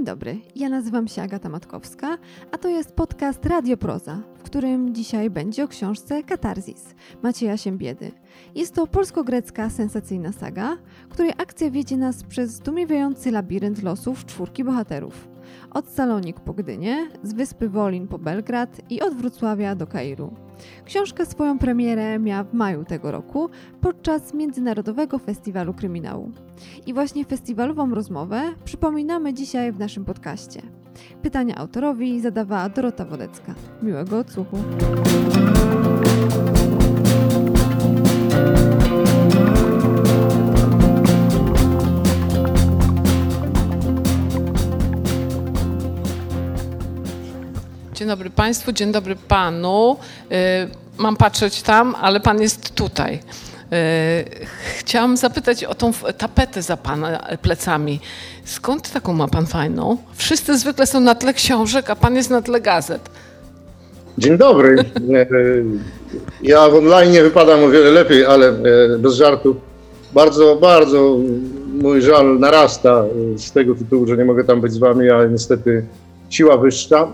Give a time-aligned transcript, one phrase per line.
[0.00, 2.18] Dzień dobry, ja nazywam się Agata Matkowska,
[2.52, 8.12] a to jest podcast Radio Proza, w którym dzisiaj będzie o książce Katarzis Macieja Siembiedy.
[8.54, 10.76] Jest to polsko-grecka sensacyjna saga,
[11.08, 15.28] której akcja wiedzie nas przez zdumiewający labirynt losów czwórki bohaterów.
[15.70, 20.34] Od Salonik po Gdynię, z wyspy Wolin po Belgrad i od Wrocławia do Kairu.
[20.84, 23.50] Książka swoją premierę miała w maju tego roku
[23.80, 26.30] podczas Międzynarodowego Festiwalu Kryminału.
[26.86, 30.62] I właśnie festiwalową rozmowę przypominamy dzisiaj w naszym podcaście.
[31.22, 33.54] Pytania autorowi zadawała Dorota Wodecka.
[33.82, 34.56] Miłego odsłuchu.
[48.00, 49.96] Dzień dobry Państwu, dzień dobry Panu.
[50.32, 50.34] Y,
[50.98, 53.14] Mam patrzeć tam, ale Pan jest tutaj.
[53.14, 53.18] Y,
[54.78, 58.00] Chciałam zapytać o tą tapetę za Pana plecami.
[58.44, 59.96] Skąd taką ma Pan fajną?
[60.14, 63.10] Wszyscy zwykle są na tle książek, a Pan jest na tle gazet.
[64.18, 64.78] Dzień dobry.
[64.78, 64.84] E,
[66.42, 69.56] Ja w online wypadam o wiele lepiej, ale e, bez żartu.
[70.12, 71.16] Bardzo, bardzo
[71.82, 75.30] mój żal narasta e, z tego tytułu, że nie mogę tam być z wami, ale
[75.30, 75.84] niestety
[76.30, 77.12] siła wyższa.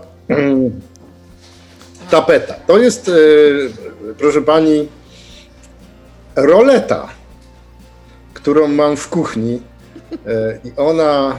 [2.11, 2.53] Tapeta.
[2.67, 3.13] To jest, e,
[4.17, 4.87] proszę pani,
[6.35, 7.07] roleta,
[8.33, 9.61] którą mam w kuchni.
[10.27, 11.35] E, I ona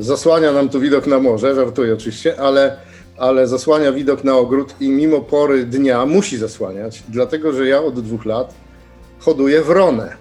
[0.00, 2.76] zasłania nam tu widok na morze, żartuję oczywiście, ale,
[3.18, 8.00] ale zasłania widok na ogród i mimo pory dnia musi zasłaniać, dlatego że ja od
[8.00, 8.54] dwóch lat
[9.18, 10.16] hoduję wronę.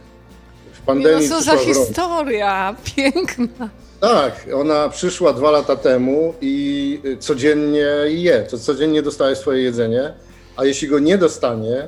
[0.73, 3.69] W No pandemii co za historia, piękna.
[3.99, 10.13] Tak, ona przyszła dwa lata temu i y, codziennie je, to codziennie dostaje swoje jedzenie,
[10.57, 11.87] a jeśli go nie dostanie,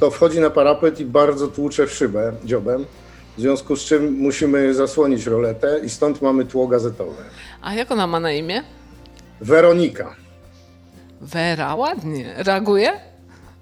[0.00, 2.84] to wchodzi na parapet i bardzo tłucze w szybę dziobem,
[3.38, 7.22] w związku z czym musimy zasłonić roletę i stąd mamy tło gazetowe.
[7.62, 8.62] A jak ona ma na imię?
[9.40, 10.16] Weronika.
[11.20, 12.34] Wera, ładnie.
[12.36, 12.92] Reaguje?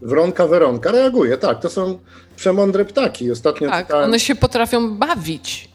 [0.02, 1.98] Wronka Weronka reaguje, tak, to są
[2.36, 3.32] przemądre ptaki.
[3.32, 5.68] Ostatnio Tak, czytałem, one się potrafią bawić.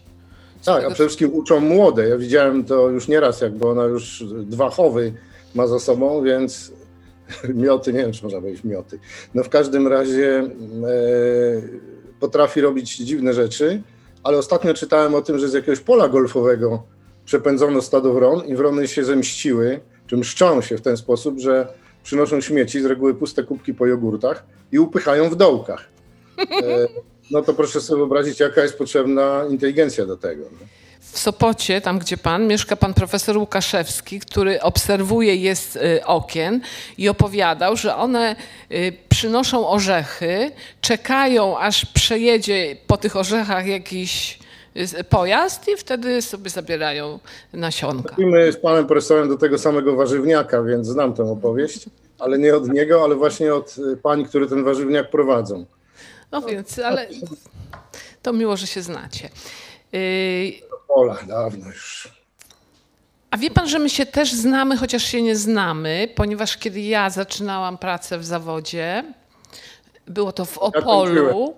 [0.66, 2.10] Tak, a przede wszystkim uczą młode.
[2.10, 5.14] Ja widziałem to już nieraz, jakby ona już dwa chowy
[5.56, 6.72] ma za sobą, więc
[7.64, 9.00] mioty, nie wiem, czy można powiedzieć mioty.
[9.34, 10.50] No w każdym razie e,
[12.20, 13.82] potrafi robić dziwne rzeczy,
[14.24, 16.84] ale ostatnio czytałem o tym, że z jakiegoś pola golfowego
[17.26, 21.68] przepędzono stado wron i wrony się zemściły, czy mszczą się w ten sposób, że
[22.04, 25.90] przynoszą śmieci, z reguły puste kubki po jogurtach i upychają w dołkach.
[26.40, 26.88] E,
[27.34, 30.46] no to proszę sobie wyobrazić, jaka jest potrzebna inteligencja do tego.
[30.52, 30.68] No.
[31.00, 36.62] W Sopocie, tam gdzie pan, mieszka pan profesor Łukaszewski, który obserwuje je z y, okien
[36.98, 38.36] i opowiadał, że one
[38.72, 40.52] y, przynoszą orzechy,
[40.82, 44.40] czekają aż przejedzie po tych orzechach jakiś
[45.00, 47.20] y, pojazd i wtedy sobie zabierają
[47.54, 48.16] nasionka.
[48.18, 51.86] My z panem profesorem do tego samego warzywniaka, więc znam tę opowieść,
[52.20, 55.66] ale nie od niego, ale właśnie od pań, które ten warzywniak prowadzą.
[56.34, 57.08] No więc, ale
[58.22, 59.30] to miło, że się znacie.
[59.94, 60.54] Y,
[60.88, 62.08] Pola, dawno już.
[63.32, 67.10] A wie pan, że my się też znamy, chociaż się nie znamy, ponieważ kiedy ja
[67.10, 69.04] zaczynałam pracę w zawodzie,
[70.08, 71.54] było to w Opolu.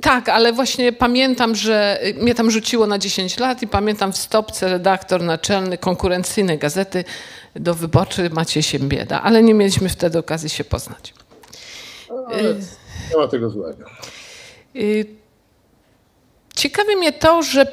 [0.00, 4.16] Tak, ale właśnie pamiętam, że y, mnie tam rzuciło na 10 lat i pamiętam w
[4.16, 7.04] stopce redaktor naczelny konkurencyjnej gazety
[7.56, 11.14] do wyborczy Maciej Siembieda, ale nie mieliśmy wtedy okazji się poznać.
[12.28, 12.54] Ale
[13.10, 13.84] nie ma tego złego.
[14.76, 15.06] Y,
[16.56, 17.66] Ciekawi mnie to, że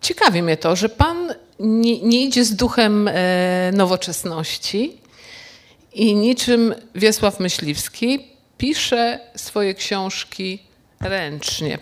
[0.00, 4.96] ciekawi mnie to, że pan nie, nie idzie z duchem e, nowoczesności
[5.92, 8.28] i niczym Wiesław Myśliwski
[8.58, 10.62] pisze swoje książki
[11.00, 11.78] ręcznie.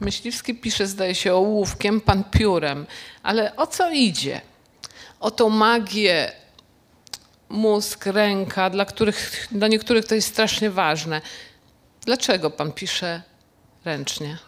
[0.00, 2.86] Myśliwski pisze, zdaje się, ołówkiem, pan piórem,
[3.22, 4.40] ale o co idzie?
[5.20, 6.32] O tą magię
[7.52, 11.20] mózg, ręka, dla, których, dla niektórych to jest strasznie ważne.
[12.06, 13.22] Dlaczego pan pisze
[13.84, 14.38] ręcznie?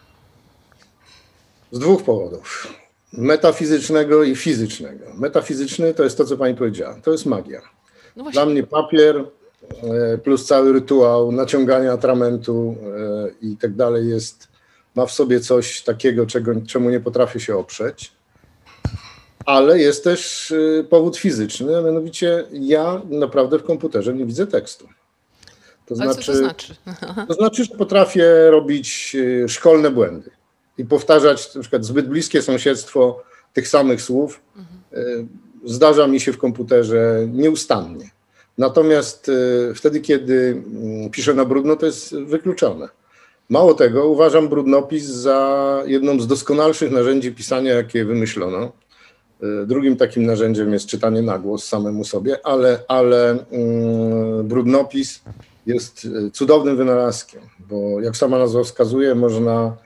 [1.71, 2.73] Z dwóch powodów.
[3.13, 5.05] Metafizycznego i fizycznego.
[5.13, 6.95] Metafizyczny to jest to, co pani powiedziała.
[7.03, 7.61] To jest magia.
[8.15, 9.23] No Dla mnie papier
[9.83, 12.75] e, plus cały rytuał naciągania atramentu
[13.41, 14.47] e, i tak dalej jest,
[14.95, 18.11] ma w sobie coś takiego, czego, czemu nie potrafię się oprzeć.
[19.45, 24.87] Ale jest też e, powód fizyczny, a mianowicie ja naprawdę w komputerze nie widzę tekstu.
[25.85, 26.75] To co to znaczy?
[27.27, 30.31] to znaczy, że potrafię robić e, szkolne błędy
[30.77, 34.41] i powtarzać na przykład zbyt bliskie sąsiedztwo tych samych słów.
[34.93, 34.97] E,
[35.65, 38.09] Zdarza mi się w komputerze nieustannie.
[38.57, 39.31] Natomiast
[39.75, 42.89] wtedy, kiedy mm, piszę na brudno, to jest wykluczone.
[43.49, 48.71] Mało tego, uważam brudnopis za jedną z doskonalszych narzędzi pisania, jakie wymyślono.
[49.65, 55.21] Drugim takim narzędziem jest czytanie na głos samemu sobie, ale, ale mm, brudnopis
[55.65, 59.77] jest cudownym wynalazkiem, bo jak sama nazwa wskazuje, można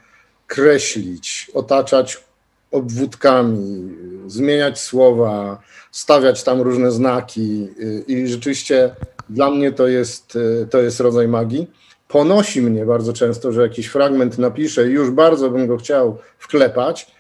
[0.48, 2.24] kreślić, otaczać
[2.72, 3.96] obwódkami,
[4.28, 5.62] zmieniać słowa,
[5.92, 7.68] stawiać tam różne znaki
[8.08, 8.96] i rzeczywiście
[9.30, 10.38] dla mnie to jest,
[10.70, 11.68] to jest rodzaj magii.
[12.08, 17.12] Ponosi mnie bardzo często, że jakiś fragment napiszę i już bardzo bym go chciał wklepać,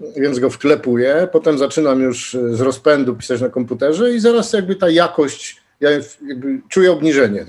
[0.00, 4.90] więc go wklepuję, potem zaczynam już z rozpędu pisać na komputerze i zaraz jakby ta
[4.90, 5.90] jakość, ja
[6.28, 7.46] jakby czuję obniżenie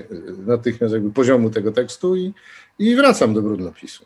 [0.48, 2.34] natychmiast jakby poziomu tego tekstu i,
[2.80, 4.06] i wracam do brudnopisu.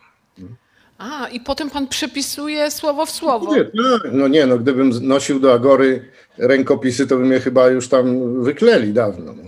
[0.98, 3.56] A, i potem pan przepisuje słowo w słowo.
[3.56, 3.66] Nie,
[4.12, 6.06] no nie, no gdybym nosił do Agory
[6.38, 9.34] rękopisy, to by mnie chyba już tam wykleli dawno.
[9.34, 9.44] No.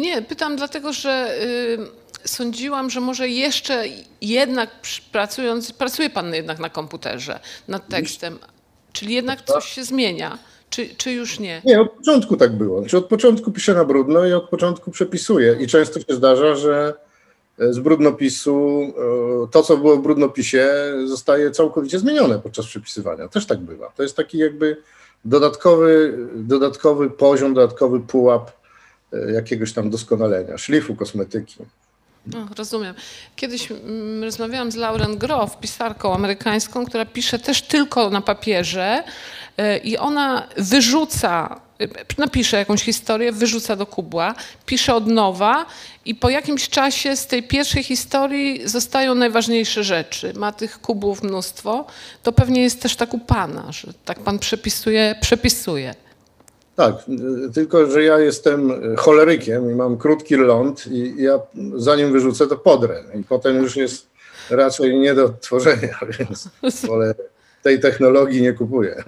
[0.00, 3.84] Nie, pytam dlatego, że y, sądziłam, że może jeszcze
[4.20, 4.70] jednak
[5.12, 8.38] pracując, pracuje pan jednak na komputerze nad tekstem,
[8.92, 10.38] czyli jednak coś się zmienia.
[10.70, 11.62] Czy, czy już nie?
[11.64, 12.86] Nie, od początku tak było.
[12.86, 15.56] Czy od początku piszę na brudno i od początku przepisuję.
[15.60, 16.94] I często się zdarza, że
[17.60, 18.80] z brudnopisu,
[19.44, 20.70] e, to co było w brudnopisie
[21.04, 23.28] zostaje całkowicie zmienione podczas przepisywania.
[23.28, 23.92] Też tak bywa.
[23.96, 24.76] To jest taki jakby
[25.24, 28.50] dodatkowy, dodatkowy poziom, dodatkowy pułap
[29.12, 31.56] e, jakiegoś tam doskonalenia, szlifu kosmetyki.
[32.26, 32.94] No, rozumiem.
[33.36, 39.04] Kiedyś mm, rozmawiałam z Lauren Groff, pisarką amerykańską, która pisze też tylko na papierze
[39.56, 41.60] e, i ona wyrzuca
[42.18, 44.34] napisze jakąś historię, wyrzuca do kubła,
[44.66, 45.66] pisze od nowa
[46.04, 50.32] i po jakimś czasie z tej pierwszej historii zostają najważniejsze rzeczy.
[50.36, 51.86] Ma tych kubów mnóstwo.
[52.22, 55.94] To pewnie jest też tak u pana, że tak pan przepisuje, przepisuje.
[56.80, 56.94] Tak,
[57.54, 61.40] tylko że ja jestem cholerykiem i mam krótki ląd i ja
[61.76, 64.06] zanim wyrzucę to podrę i potem już jest
[64.50, 66.48] raczej nie do tworzenia, więc
[66.86, 67.14] wolę
[67.62, 69.04] tej technologii nie kupuję.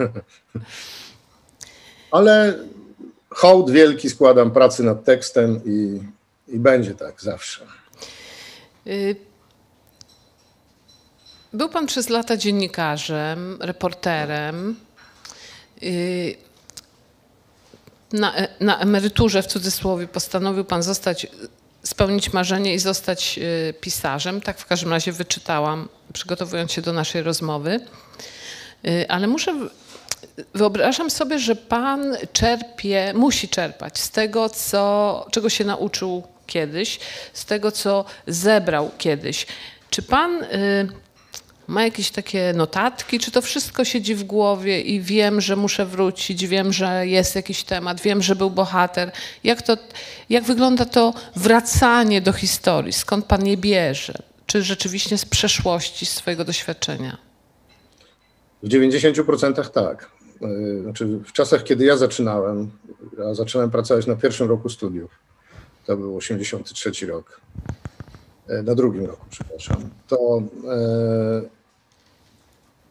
[2.10, 2.54] ale
[3.30, 6.00] hołd wielki składam pracy nad tekstem i,
[6.48, 7.66] i będzie tak zawsze.
[8.86, 9.16] Y,
[11.52, 14.76] był pan przez lata dziennikarzem, reporterem.
[18.12, 21.26] Na, na emeryturze w cudzysłowie postanowił pan zostać,
[21.82, 24.40] spełnić marzenie i zostać y, pisarzem.
[24.40, 27.80] Tak w każdym razie wyczytałam, przygotowując się do naszej rozmowy.
[29.08, 29.68] Ale muszę
[30.54, 37.00] wyobrażam sobie, że Pan czerpie, musi czerpać z tego, co, czego się nauczył kiedyś,
[37.32, 39.46] z tego, co zebrał kiedyś.
[39.90, 40.48] Czy Pan y,
[41.72, 46.46] ma jakieś takie notatki, czy to wszystko siedzi w głowie i wiem, że muszę wrócić,
[46.46, 49.12] wiem, że jest jakiś temat, wiem, że był bohater.
[49.44, 49.76] Jak, to,
[50.30, 52.92] jak wygląda to wracanie do historii?
[52.92, 54.22] Skąd Pan je bierze?
[54.46, 57.18] Czy rzeczywiście z przeszłości, z swojego doświadczenia?
[58.62, 60.10] W 90% tak.
[60.42, 62.70] E, znaczy w czasach, kiedy ja zaczynałem,
[63.18, 65.10] ja zaczynałem pracować na pierwszym roku studiów,
[65.86, 67.40] to był 83 rok,
[68.48, 71.61] e, na drugim roku, przepraszam, to e,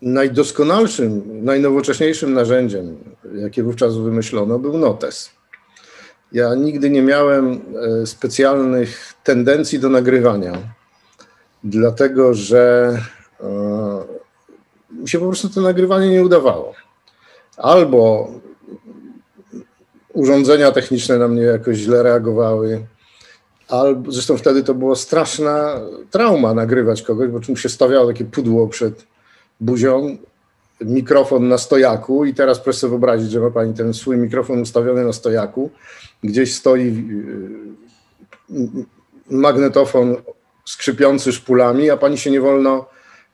[0.01, 2.97] najdoskonalszym, najnowocześniejszym narzędziem,
[3.35, 5.29] jakie wówczas wymyślono, był notes.
[6.31, 7.61] Ja nigdy nie miałem
[8.05, 10.53] specjalnych tendencji do nagrywania,
[11.63, 12.97] dlatego że
[14.91, 16.73] mi się po prostu to nagrywanie nie udawało
[17.57, 18.31] albo
[20.13, 22.85] urządzenia techniczne na mnie jakoś źle reagowały,
[23.67, 28.67] albo zresztą wtedy to była straszna trauma nagrywać kogoś, bo czym się stawiało takie pudło
[28.67, 29.10] przed
[29.61, 30.17] buzią,
[30.81, 35.05] mikrofon na stojaku i teraz proszę sobie wyobrazić, że ma pani ten swój mikrofon ustawiony
[35.05, 35.69] na stojaku,
[36.23, 36.87] gdzieś stoi
[38.49, 38.55] y,
[39.29, 40.15] magnetofon
[40.65, 42.85] skrzypiący szpulami, a pani się nie wolno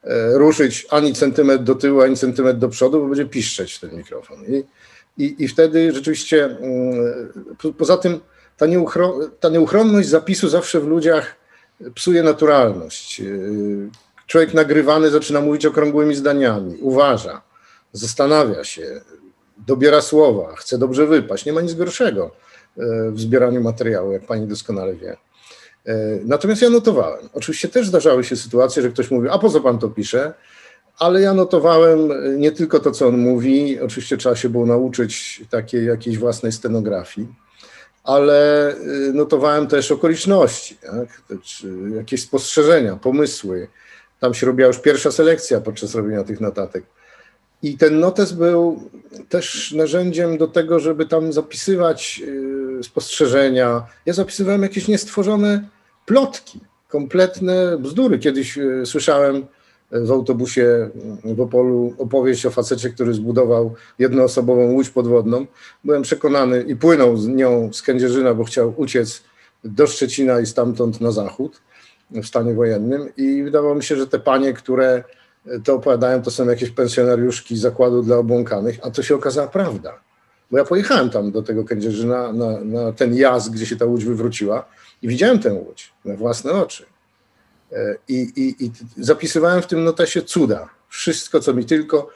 [0.08, 4.38] E, ruszyć ani centymetr do tyłu, ani centymetr do przodu, bo będzie piszczeć ten mikrofon.
[4.46, 4.64] I,
[5.24, 8.20] i, i wtedy rzeczywiście, mm, poza tym
[8.58, 8.66] ta,
[9.40, 11.36] ta nieuchronność zapisu zawsze w ludziach
[11.96, 13.22] psuje naturalność.
[14.28, 17.42] Człowiek nagrywany zaczyna mówić okrągłymi zdaniami, uważa,
[17.92, 19.02] zastanawia się,
[19.68, 21.46] dobiera słowa, chce dobrze wypaść.
[21.46, 22.32] Nie ma nic gorszego
[22.78, 25.18] e, w zbieraniu materiału, jak pani doskonale wie.
[25.86, 27.30] E, natomiast ja notowałem.
[27.34, 30.34] Oczywiście też zdarzały się sytuacje, że ktoś mówi, a po co pan to pisze?
[31.00, 35.86] Ale ja notowałem nie tylko to, co on mówi, oczywiście trzeba się było nauczyć takiej
[35.86, 37.28] jakiejś własnej scenografii,
[38.04, 38.76] ale e,
[39.14, 41.22] notowałem też okoliczności, tak?
[41.96, 43.68] jakieś spostrzeżenia, pomysły.
[44.20, 46.84] Tam się robiła już pierwsza selekcja podczas robienia tych notatek.
[47.64, 48.90] I ten notes był
[49.30, 52.22] też narzędziem do tego, żeby tam zapisywać
[52.84, 53.86] spostrzeżenia.
[54.06, 55.68] Ja zapisywałem jakieś niestworzone
[56.06, 58.20] plotki, kompletne bzdury.
[58.20, 59.46] Kiedyś e, słyszałem
[59.92, 60.90] w autobusie
[61.24, 65.46] w Opolu opowieść o facecie, który zbudował jednoosobową łódź podwodną.
[65.84, 69.24] Byłem przekonany i płynął z nią z Kędzierzyna, bo chciał uciec
[69.64, 71.62] do Szczecina i stamtąd na zachód
[72.12, 73.10] w stanie wojennym.
[73.18, 75.04] I wydawało mi się, że te panie, które
[75.64, 80.00] to opowiadają, to są jakieś pensjonariuszki zakładu dla obłąkanych, a to się okazała prawda.
[80.52, 84.06] Bo ja pojechałem tam do tego Kędzierzyna na, na ten jazd, gdzie się ta łódź
[84.06, 84.66] wywróciła
[85.02, 86.86] i widziałem tę łódź na własne oczy.
[87.72, 90.70] E, I, i, I, zapisywałem w tym notesie cuda.
[90.90, 92.10] Wszystko, co mi tylko.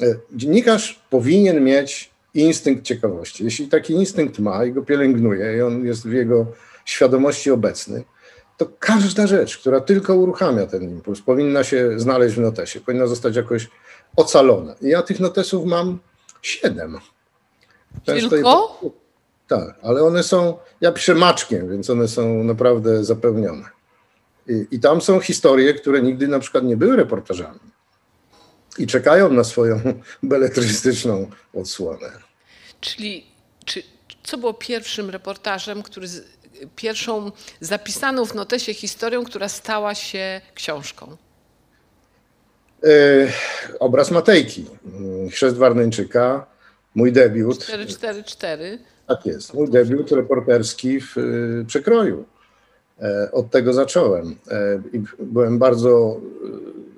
[0.00, 3.44] E, dziennikarz powinien mieć instynkt ciekawości.
[3.44, 6.46] Jeśli taki instynkt ma i go pielęgnuje, i on jest w jego
[6.84, 8.04] świadomości obecny,
[8.58, 13.36] to każda rzecz, która tylko uruchamia ten impuls, powinna się znaleźć w notesie, powinna zostać
[13.36, 13.68] jakoś
[14.16, 14.74] ocalona.
[14.82, 15.98] I ja tych notesów mam
[16.42, 16.98] siedem.
[18.06, 18.80] Często tylko?
[18.82, 18.90] Je...
[19.48, 23.64] Tak, ale one są, ja piszę maczkiem, więc one są naprawdę zapełnione.
[24.48, 27.60] I, I tam są historie, które nigdy na przykład nie były reportażami
[28.78, 29.80] i czekają na swoją
[30.22, 32.10] beletrystyczną odsłonę.
[32.80, 33.26] Czyli
[33.64, 33.82] czy,
[34.22, 36.37] co było pierwszym reportażem, który z,
[36.76, 41.16] pierwszą zapisaną w notesie historią, która stała się książką?
[42.82, 42.90] Yy,
[43.78, 44.66] obraz Matejki,
[45.30, 46.46] Chrzest Warneńczyka,
[46.94, 47.58] mój debiut.
[47.58, 48.78] 444.
[49.06, 52.24] Tak jest, mój debiut reporterski w yy, przekroju.
[53.00, 54.36] Yy, od tego zacząłem.
[54.92, 56.20] I byłem bardzo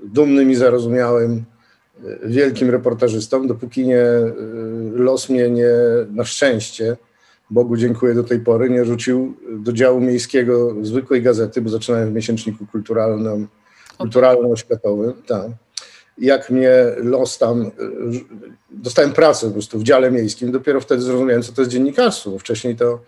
[0.05, 1.45] dumnym i zarozumiałym
[2.25, 4.05] wielkim reportażystą, dopóki nie
[4.93, 5.71] los mnie nie,
[6.11, 6.97] na szczęście,
[7.51, 12.13] Bogu dziękuję do tej pory, nie rzucił do działu miejskiego zwykłej gazety, bo zaczynałem w
[12.13, 13.49] miesięczniku kulturalnym,
[13.99, 15.13] kulturalno-oświatowym.
[15.27, 15.51] Tak.
[16.19, 17.71] Jak mnie los tam,
[18.71, 22.39] dostałem pracę po prostu w dziale miejskim, dopiero wtedy zrozumiałem, co to jest dziennikarstwo.
[22.39, 23.01] Wcześniej to,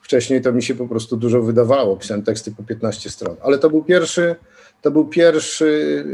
[0.00, 3.36] wcześniej to mi się po prostu dużo wydawało, pisałem teksty po 15 stron.
[3.42, 4.36] Ale to był pierwszy,
[4.82, 6.04] to był pierwszy,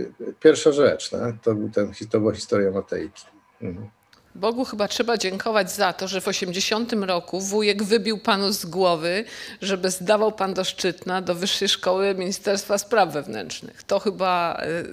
[0.41, 1.35] pierwsza rzecz, tak?
[1.43, 3.25] to, był ten, to była historia Matejki.
[3.63, 3.89] Mhm.
[4.35, 9.25] Bogu chyba trzeba dziękować za to, że w 80 roku wujek wybił panu z głowy,
[9.63, 13.83] żeby zdawał pan do Szczytna, do Wyższej Szkoły Ministerstwa Spraw Wewnętrznych.
[13.83, 14.87] To chyba y,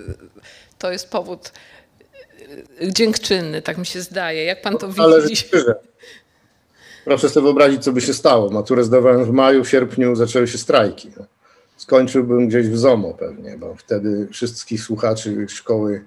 [0.78, 1.52] to jest powód
[2.82, 4.44] y, dziękczynny, tak mi się zdaje.
[4.44, 5.36] Jak pan to Ale widzi?
[5.36, 5.76] Szczerze.
[7.06, 8.50] Proszę sobie wyobrazić, co by się stało.
[8.50, 11.12] Maturę zdawałem w maju, w sierpniu zaczęły się strajki.
[11.78, 16.06] Skończyłbym gdzieś w ZOMO pewnie, bo wtedy wszystkich słuchaczy szkoły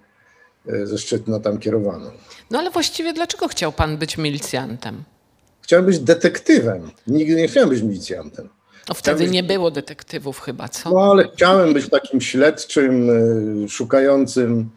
[0.85, 2.11] ze Szczytna tam kierowano.
[2.51, 5.03] No ale właściwie dlaczego chciał pan być milicjantem?
[5.63, 6.91] Chciałem być detektywem.
[7.07, 8.49] Nigdy nie chciałem być milicjantem.
[8.89, 10.91] No wtedy nie było detektywów chyba, co?
[10.91, 13.11] No ale chciałem być takim śledczym,
[13.65, 14.71] y, szukającym,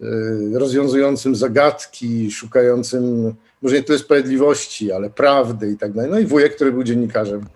[0.00, 6.10] y, rozwiązującym zagadki, szukającym może nie tyle sprawiedliwości, ale prawdy i tak dalej.
[6.10, 7.46] No i wujek, który był dziennikarzem,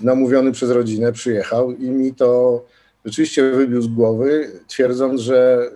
[0.00, 2.62] namówiony przez rodzinę, przyjechał i mi to
[3.04, 5.70] rzeczywiście wybił z głowy, twierdząc, że,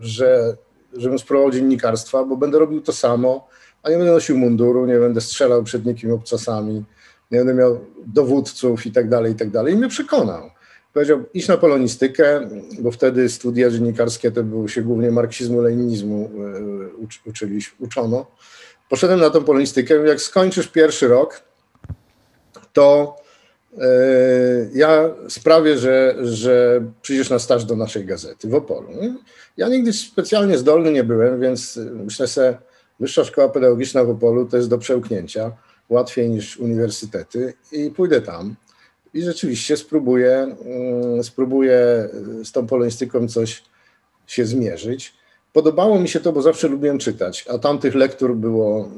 [0.00, 0.56] że
[0.92, 3.48] żebym spróbował dziennikarstwa, bo będę robił to samo,
[3.82, 6.84] a nie będę nosił munduru, nie będę strzelał przed nikim obcasami,
[7.30, 9.74] nie będę miał dowódców i tak dalej, i tak dalej.
[9.74, 10.50] I mnie przekonał.
[10.92, 12.48] Powiedział, idź na polonistykę,
[12.80, 16.30] bo wtedy studia dziennikarskie to było się głównie marksizmu, leninizmu
[17.26, 18.26] e, uczyli, uczono.
[18.88, 21.42] Poszedłem na tą polonistykę, jak skończysz pierwszy rok,
[22.72, 23.16] to
[24.74, 28.88] ja sprawię, że, że przyjdziesz na staż do naszej gazety w Opolu.
[29.56, 32.58] Ja nigdy specjalnie zdolny nie byłem, więc myślę sobie,
[33.00, 35.52] Wyższa Szkoła Pedagogiczna w Opolu to jest do przełknięcia,
[35.88, 38.54] łatwiej niż uniwersytety i pójdę tam.
[39.14, 42.08] I rzeczywiście spróbuję, mm, spróbuję
[42.44, 43.62] z tą polonistyką coś
[44.26, 45.14] się zmierzyć.
[45.52, 48.88] Podobało mi się to, bo zawsze lubiłem czytać, a tamtych lektur było e,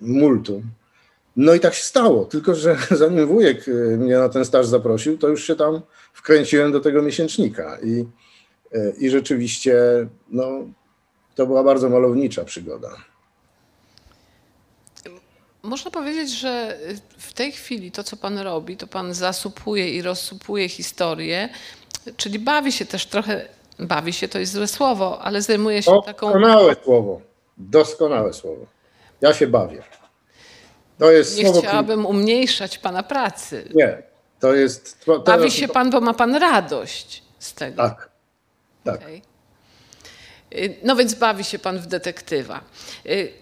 [0.00, 0.62] multum.
[1.36, 5.18] No i tak się stało, tylko że zanim wujek e, mnie na ten staż zaprosił,
[5.18, 5.80] to już się tam
[6.12, 8.04] wkręciłem do tego miesięcznika i
[8.98, 9.76] i rzeczywiście
[10.28, 10.48] no,
[11.34, 12.96] to była bardzo malownicza przygoda.
[15.62, 16.78] Można powiedzieć, że
[17.18, 21.48] w tej chwili to, co Pan robi, to Pan zasupuje i rozsupuje historię,
[22.16, 26.26] czyli bawi się też trochę, bawi się to jest złe słowo, ale zajmuje się taką.
[26.26, 27.20] Doskonałe słowo.
[27.58, 28.66] Doskonałe słowo.
[29.20, 29.82] Ja się bawię.
[31.00, 33.68] To jest Nie słowo, chciałabym umniejszać Pana pracy.
[33.74, 34.02] Nie,
[34.40, 35.04] to jest.
[35.04, 37.82] To, bawi się Pan, bo ma Pan radość z tego.
[37.82, 38.10] Tak,
[38.84, 38.96] tak.
[38.96, 39.20] Okay.
[40.82, 42.60] No więc bawi się pan w detektywa.
[43.06, 43.32] Y,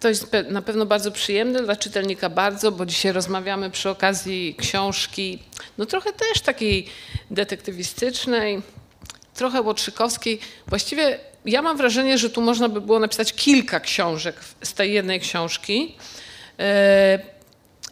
[0.00, 5.42] to jest na pewno bardzo przyjemne dla czytelnika bardzo, bo dzisiaj rozmawiamy przy okazji książki,
[5.78, 6.86] no trochę też takiej
[7.30, 8.62] detektywistycznej,
[9.34, 10.38] trochę łotrzykowskiej.
[10.66, 15.20] Właściwie ja mam wrażenie, że tu można by było napisać kilka książek z tej jednej
[15.20, 15.96] książki.
[16.60, 16.64] Y,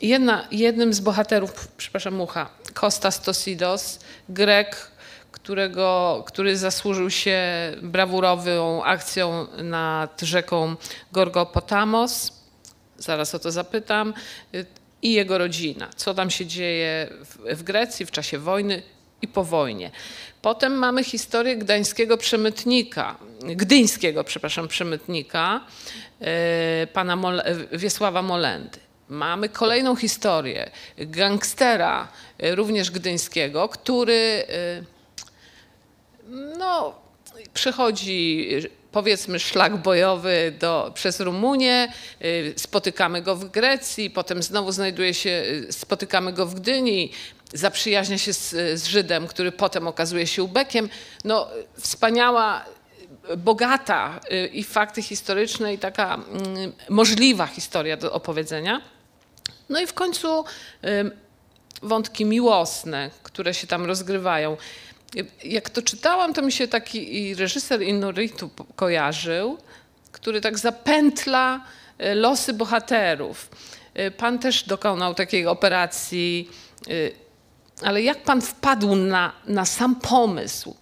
[0.03, 4.91] jedna, jednym z bohaterów, przepraszam, Mucha, Kostas Tosidos, Grek,
[5.33, 7.43] którego, który zasłużył się
[7.83, 10.77] brawurową akcją nad rzeką
[11.13, 12.33] Gorgopotamos.
[12.99, 14.15] Zaraz o to zapytam.
[15.03, 15.89] I jego rodzina.
[15.97, 17.09] Co tam się dzieje
[17.47, 18.83] w Grecji w czasie wojny
[19.23, 19.91] i po wojnie.
[20.43, 25.61] Potem mamy historię gdańskiego przemytnika, gdyńskiego, przepraszam, przemytnika,
[26.21, 27.43] e, pana Mol
[27.73, 28.79] Wiesława Molendy.
[29.09, 32.09] Mamy kolejną historię gangstera,
[32.39, 34.83] e, również gdyńskiego, który e,
[36.59, 36.95] no,
[37.55, 38.49] przychodzi
[38.93, 41.93] powiedzmy szlak bojowy do, przez Rumunię,
[42.57, 47.13] spotykamy go w Grecji, potem znowu znajduje się, spotykamy go w Gdyni,
[47.57, 50.89] zaprzyjaźnia się z, z Żydem, który potem okazuje się ubekiem.
[51.25, 51.49] No,
[51.81, 52.65] wspaniała,
[53.37, 58.83] bogata y, i fakty historyczne, i taka mm, możliwa historia do opowiedzenia.
[59.69, 60.45] No i w końcu
[61.83, 64.57] wątki miłosne, które się tam rozgrywają.
[65.45, 69.59] Jak to czytałam, to mi się taki reżyser Inuritu kojarzył,
[70.13, 71.65] który tak zapętla
[72.15, 73.51] losy bohaterów.
[74.17, 76.51] Pan też dokonał takiej operacji
[77.83, 80.75] ale jak pan wpadł na, na sam pomysł?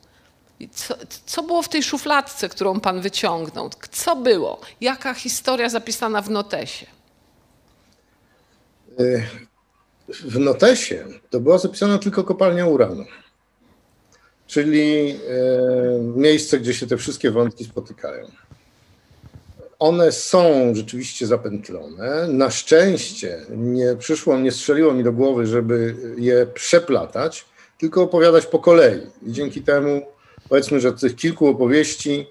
[0.72, 0.94] Co,
[1.26, 3.70] co, było w tej szufladce, którą pan wyciągnął?
[3.90, 4.60] Co było?
[4.80, 6.86] Jaka historia zapisana w notesie?
[9.00, 9.26] Y,
[10.08, 13.04] w notesie to była zapisana tylko kopalnia uranu,
[14.46, 18.26] czyli y, miejsce, gdzie się te wszystkie wątki spotykają.
[19.78, 22.28] One są rzeczywiście zapętlone.
[22.28, 27.44] Na szczęście nie przyszło, nie strzeliło mi do głowy, żeby je przeplatać,
[27.78, 29.00] tylko opowiadać po kolei.
[29.26, 30.02] I dzięki temu,
[30.48, 32.26] powiedzmy, że tych kilku opowieści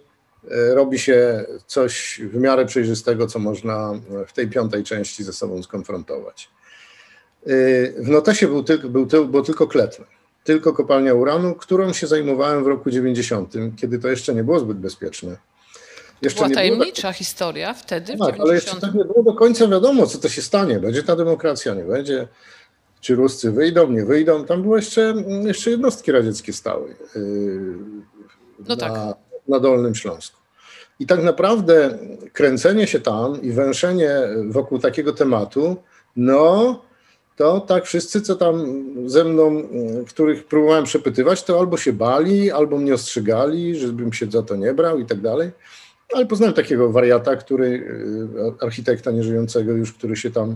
[0.51, 3.93] e, robi się coś w miarę przejrzystego, co można
[4.27, 6.50] w tej piątej części ze sobą skonfrontować.
[7.45, 7.50] E,
[8.03, 10.05] w notesie był tylko, był, było tylko kletne,
[10.43, 14.77] tylko kopalnia uranu, którą się zajmowałem w roku 90, kiedy to jeszcze nie było zbyt
[14.77, 15.38] bezpieczne
[16.24, 17.13] jeszcze Była tajemnicza było...
[17.13, 18.18] historia wtedy.
[18.18, 20.79] Tak, ale jeszcze tak nie było do końca wiadomo, co to się stanie.
[20.79, 22.27] Będzie ta demokracja, nie będzie.
[23.01, 24.46] Czy Ruscy wyjdą, nie wyjdą.
[24.46, 25.14] Tam były jeszcze,
[25.46, 27.75] jeszcze jednostki radzieckie stały yy,
[28.59, 29.18] no na, tak.
[29.48, 30.40] na Dolnym Śląsku.
[31.00, 31.98] I tak naprawdę
[32.33, 34.12] kręcenie się tam i węszenie
[34.50, 35.77] wokół takiego tematu,
[36.16, 36.81] no
[37.36, 38.66] to tak wszyscy, co tam
[39.05, 39.64] ze mną,
[40.07, 44.74] których próbowałem przepytywać, to albo się bali, albo mnie ostrzegali, żebym się za to nie
[44.74, 45.51] brał i tak dalej.
[46.13, 47.87] Ale poznałem takiego wariata, który,
[48.59, 50.55] e, architekta nieżyjącego już, który się tam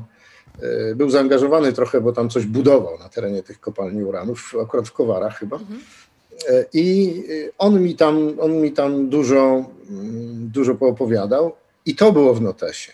[0.62, 4.94] e, był zaangażowany trochę, bo tam coś budował na terenie tych kopalni uranów, akurat w
[4.94, 5.58] Kowarach chyba.
[5.58, 5.80] Mhm.
[6.50, 7.24] E, I
[7.58, 11.52] on mi tam, on mi tam dużo, mm, dużo poopowiadał
[11.86, 12.92] i to było w notesie.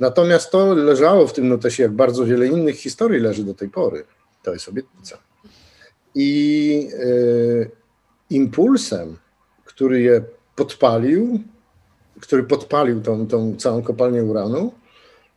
[0.00, 4.04] Natomiast to leżało w tym notesie, jak bardzo wiele innych historii leży do tej pory.
[4.42, 5.18] To jest obietnica.
[6.14, 7.70] I y,
[8.30, 9.16] impulsem,
[9.64, 10.22] który je
[10.56, 11.40] podpalił,
[12.24, 14.72] który podpalił tą, tą całą kopalnię uranu,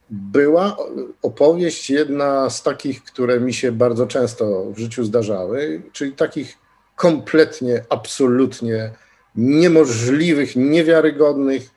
[0.10, 0.78] była
[1.21, 6.58] opowieść jedna z takich, które mi się bardzo często w życiu zdarzały, czyli takich
[6.95, 8.91] kompletnie, absolutnie
[9.36, 11.69] niemożliwych, niewiarygodnych.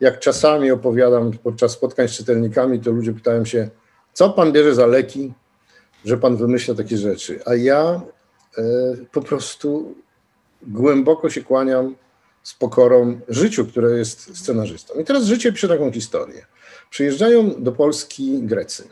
[0.00, 3.68] Jak czasami opowiadam podczas spotkań z czytelnikami, to ludzie pytają się,
[4.12, 5.32] co pan bierze za leki,
[6.04, 7.40] że pan wymyśla takie rzeczy.
[7.46, 8.00] A ja
[8.58, 8.62] e,
[9.12, 9.94] po prostu
[10.62, 11.94] głęboko się kłaniam
[12.46, 14.94] z pokorą życiu, które jest scenarzystą.
[15.00, 16.46] I teraz życie pisze taką historię.
[16.90, 18.88] Przyjeżdżają do Polski Grecy.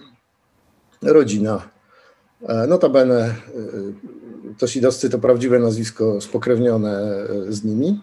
[1.02, 1.68] Rodzina.
[2.48, 3.34] E, notabene e,
[4.58, 8.00] Tosidowscy to prawdziwe nazwisko spokrewnione e, z nimi.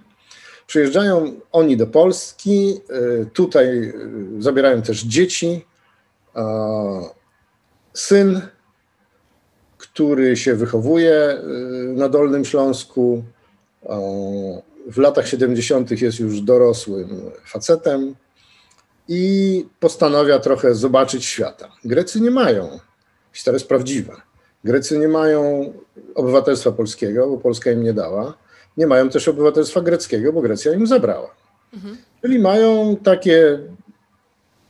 [0.67, 2.81] Przyjeżdżają oni do Polski,
[3.33, 3.93] tutaj
[4.39, 5.65] zabierają też dzieci.
[7.93, 8.41] Syn,
[9.77, 11.41] który się wychowuje
[11.95, 13.23] na Dolnym Śląsku,
[14.91, 16.01] w latach 70.
[16.01, 18.15] jest już dorosłym facetem
[19.07, 21.71] i postanawia trochę zobaczyć świata.
[21.85, 22.79] Grecy nie mają,
[23.33, 24.21] historia jest prawdziwa,
[24.63, 25.73] Grecy nie mają
[26.15, 28.33] obywatelstwa polskiego, bo Polska im nie dała.
[28.77, 31.35] Nie mają też obywatelstwa greckiego, bo Grecja im zabrała.
[31.73, 31.97] Mhm.
[32.21, 33.59] Czyli mają takie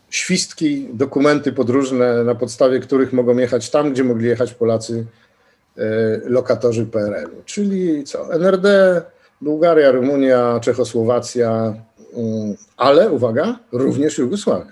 [0.09, 5.05] świstki, dokumenty podróżne, na podstawie których mogą jechać tam, gdzie mogli jechać Polacy,
[5.77, 5.83] e,
[6.25, 7.43] lokatorzy PRL-u.
[7.45, 8.33] Czyli co?
[8.33, 9.01] NRD,
[9.41, 11.73] Bułgaria, Rumunia, Czechosłowacja,
[12.13, 14.71] mm, ale uwaga, również Jugosławia.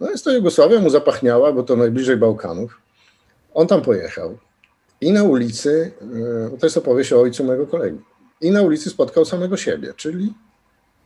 [0.00, 2.80] No jest to Jugosławia mu zapachniała, bo to najbliżej Bałkanów.
[3.54, 4.38] On tam pojechał
[5.00, 5.92] i na ulicy,
[6.54, 7.98] e, to jest opowieść o ojcu mojego kolegi,
[8.40, 10.34] i na ulicy spotkał samego siebie, czyli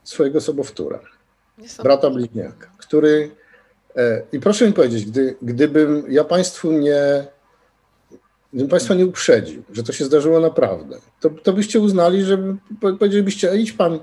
[0.05, 1.01] swojego sobowtóra,
[1.83, 3.31] brata bliźniaka, który,
[3.97, 7.27] e, i proszę mi powiedzieć, gdy, gdybym ja Państwu nie
[8.53, 13.57] gdybym Państwa nie uprzedził, że to się zdarzyło naprawdę, to, to byście uznali, że powiedzielibyście,
[13.57, 13.99] idź Pan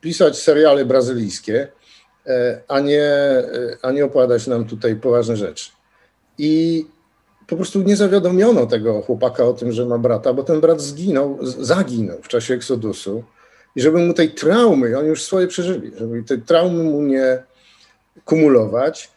[0.00, 1.68] pisać seriale brazylijskie,
[2.26, 5.70] e, a nie, e, a nie opowiadać nam tutaj poważne rzeczy.
[6.38, 6.84] I
[7.46, 11.38] po prostu nie zawiadomiono tego chłopaka o tym, że ma brata, bo ten brat zginął,
[11.42, 13.24] zaginął w czasie eksodusu
[13.76, 17.42] i żeby mu tej traumy, oni już swoje przeżyli, żeby tej traumy mu nie
[18.24, 19.10] kumulować,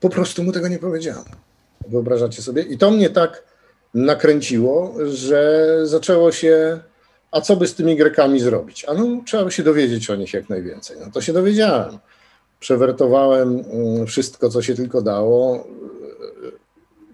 [0.00, 1.24] po prostu mu tego nie powiedziano.
[1.88, 2.62] Wyobrażacie sobie?
[2.62, 3.42] I to mnie tak
[3.96, 6.80] nakręciło, że zaczęło się,
[7.30, 8.84] a co by z tymi Grekami zrobić?
[8.88, 10.96] A no, trzeba by się dowiedzieć o nich jak najwięcej.
[11.00, 11.98] No to się dowiedziałem.
[12.60, 15.66] Przewertowałem mm, wszystko, co się tylko dało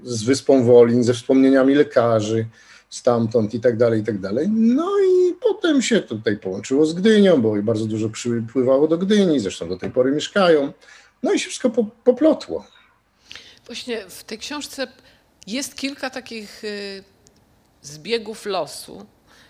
[0.02, 2.46] z Wyspą Wolin, ze wspomnieniami lekarzy
[2.90, 4.48] stamtąd i tak dalej, i tak dalej.
[4.50, 9.68] No i potem się tutaj połączyło z Gdynią, bo bardzo dużo przypływało do Gdyni, zresztą
[9.68, 10.72] do tej pory mieszkają.
[11.22, 11.70] No i się wszystko
[12.04, 12.66] poplotło.
[13.66, 14.86] Właśnie w tej książce
[15.46, 17.04] jest kilka takich y,
[17.82, 19.06] zbiegów losu,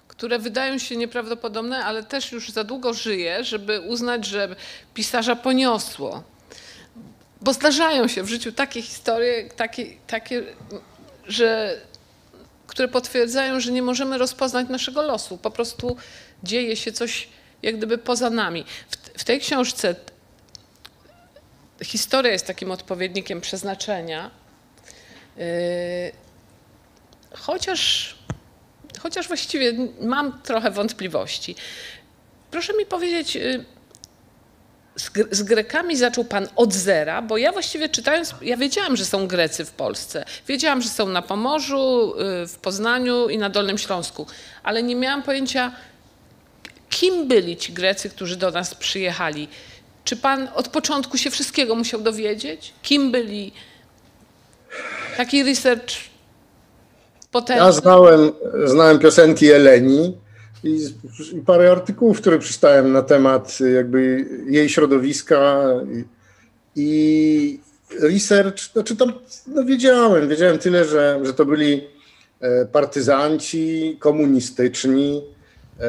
[0.09, 4.57] które wydają się nieprawdopodobne, ale też już za długo żyję, żeby uznać, że
[4.95, 6.23] pisarza poniosło.
[7.41, 10.43] Bo zdarzają się w życiu takie historie, takie, takie
[11.27, 11.81] że,
[12.67, 15.39] które potwierdzają, że nie możemy rozpoznać naszego losu.
[15.39, 15.97] Po prostu
[16.43, 17.29] dzieje się coś
[17.63, 18.65] jak gdyby poza nami.
[18.91, 19.95] W, w tej książce
[21.85, 24.31] historia jest takim odpowiednikiem przeznaczenia,
[27.35, 28.15] chociaż,
[29.01, 31.55] chociaż właściwie mam trochę wątpliwości.
[32.51, 33.65] Proszę mi powiedzieć, yy,
[35.31, 39.65] z, Grekami zaczął pan od zera, bo ja właściwie czytając, ja wiedziałam, że są Grecy
[39.65, 40.25] w Polsce.
[40.49, 44.27] Wiedziałam, że są na Pomorzu, yy, w Poznaniu i na Dolnym Śląsku,
[44.63, 45.73] ale nie miałam pojęcia,
[46.91, 49.49] kim byli ci Grecy, którzy do nas przyjechali.
[50.05, 52.73] Czy pan od początku się wszystkiego musiał dowiedzieć?
[52.83, 53.53] Kim byli?
[55.17, 55.95] Taki research
[57.33, 57.65] potężny.
[57.65, 58.33] Ja znałem,
[58.65, 60.17] znałem piosenki Eleni
[60.65, 60.89] i,
[61.33, 65.65] i parę artykułów, które przeczytałem na temat jakby jej środowiska
[66.77, 67.61] i,
[68.01, 69.13] research, znaczy tam
[69.47, 71.87] no wiedziałem, wiedziałem tyle, że, że to byli
[72.41, 75.23] e, partyzanci komunistyczni,
[75.81, 75.85] e,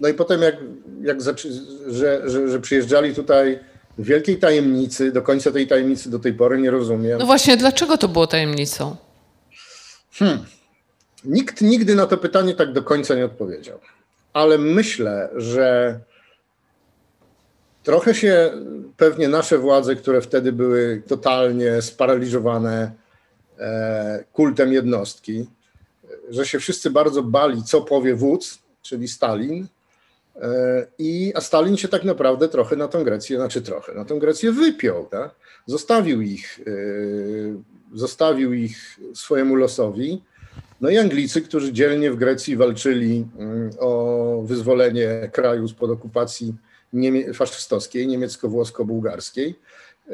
[0.00, 0.56] no i potem jak,
[1.02, 3.58] jak że, że, że przyjeżdżali tutaj
[3.98, 7.18] wielkiej tajemnicy, do końca tej tajemnicy do tej pory nie rozumiem.
[7.18, 8.96] No właśnie, dlaczego to było tajemnicą?
[10.12, 10.44] Hmm.
[11.24, 13.78] Nikt nigdy na to pytanie tak do końca nie odpowiedział.
[14.32, 16.00] Ale myślę, że
[17.82, 18.50] trochę się
[18.96, 22.92] pewnie nasze władze, które wtedy były totalnie sparaliżowane
[23.58, 25.46] e, kultem jednostki,
[26.30, 29.66] że się wszyscy bardzo bali, co powie wódz, czyli Stalin,
[30.98, 34.52] I, a Stalin się tak naprawdę trochę na tą Grecję, znaczy trochę, na tą Grecję
[34.52, 35.06] wypiął.
[35.06, 35.34] Tak?
[35.66, 40.22] Zostawił, ich, e, zostawił ich swojemu losowi.
[40.80, 46.54] No i Anglicy, którzy dzielnie w Grecji walczyli mm, o wyzwolenie kraju spod okupacji
[46.92, 49.54] niemie- faszystowskiej, niemiecko-włosko-bułgarskiej,
[50.08, 50.12] e,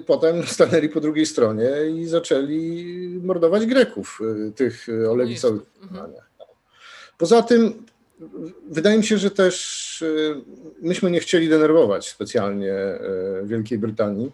[0.00, 4.20] potem stanęli po drugiej stronie i zaczęli mordować Greków,
[4.56, 5.62] tych o lewicowych.
[5.82, 6.12] Mhm.
[7.18, 7.86] Poza tym
[8.68, 10.40] Wydaje mi się, że też y,
[10.82, 14.32] myśmy nie chcieli denerwować specjalnie y, Wielkiej Brytanii,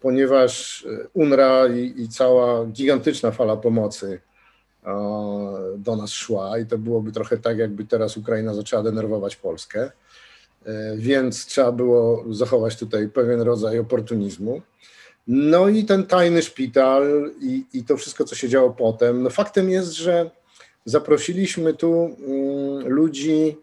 [0.00, 4.20] ponieważ y, UNRWA i, i cała gigantyczna fala pomocy
[5.78, 9.90] do nas szła i to byłoby trochę tak, jakby teraz Ukraina zaczęła denerwować Polskę,
[10.96, 14.62] więc trzeba było zachować tutaj pewien rodzaj oportunizmu.
[15.26, 19.22] No i ten tajny szpital i, i to wszystko, co się działo potem.
[19.22, 20.30] No faktem jest, że
[20.86, 23.56] zaprosiliśmy tu mm, ludzi.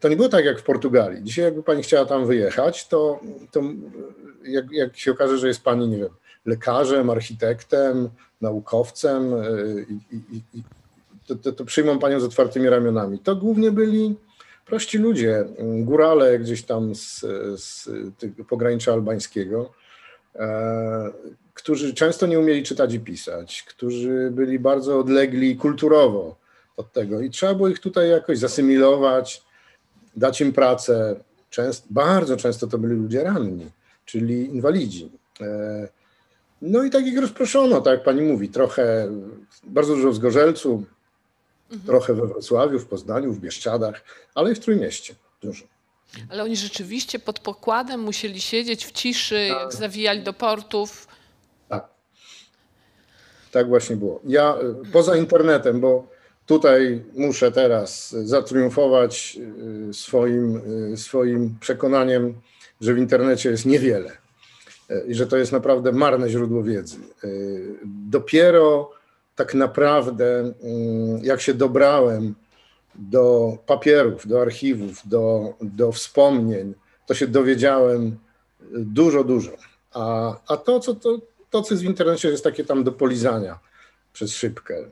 [0.00, 1.24] To nie było tak jak w Portugalii.
[1.24, 3.62] Dzisiaj, jakby pani chciała tam wyjechać, to, to
[4.44, 6.08] jak, jak się okaże, że jest pani, nie wiem,
[6.46, 8.08] lekarzem, architektem,
[8.40, 10.62] naukowcem, y, i, i, i
[11.26, 13.18] to, to, to, przyjmą panią z otwartymi ramionami.
[13.18, 14.16] To głównie byli
[14.66, 17.20] prości ludzie, górale gdzieś tam z,
[17.56, 17.88] z
[18.48, 19.72] pogranicza albańskiego,
[20.34, 21.12] e,
[21.56, 26.36] którzy często nie umieli czytać i pisać, którzy byli bardzo odlegli kulturowo
[26.76, 29.42] od tego i trzeba było ich tutaj jakoś zasymilować,
[30.16, 31.16] dać im pracę.
[31.50, 33.70] Często, bardzo często to byli ludzie ranni,
[34.04, 35.10] czyli inwalidzi.
[35.40, 35.88] E,
[36.62, 39.08] no i tak ich rozproszono, tak jak pani mówi, trochę,
[39.64, 40.84] bardzo dużo w Zgorzelcu,
[41.70, 41.86] mhm.
[41.86, 45.64] trochę we Wrocławiu, w Poznaniu, w Bieszczadach, ale i w Trójmieście dużo.
[46.30, 49.74] Ale oni rzeczywiście pod pokładem musieli siedzieć w ciszy, jak tak.
[49.74, 51.15] zawijali do portów.
[53.56, 54.20] Tak właśnie było.
[54.24, 56.06] Ja y, poza internetem, bo
[56.46, 59.38] tutaj muszę teraz zatriumfować
[59.90, 60.60] y, swoim,
[60.92, 62.34] y, swoim przekonaniem,
[62.80, 64.12] że w internecie jest niewiele
[65.08, 66.96] i że to jest naprawdę marne źródło wiedzy.
[68.10, 68.90] Dopiero
[69.36, 72.34] tak naprawdę, mm, jak się dobrałem
[72.94, 76.74] do papierów, do archiwów, do, do wspomnień,
[77.06, 78.16] to się dowiedziałem
[78.70, 79.50] dużo, dużo.
[79.92, 81.18] A, a to, co, to,
[81.50, 83.58] to, co jest w internecie, jest takie tam do polizania
[84.12, 84.84] przez szybkę.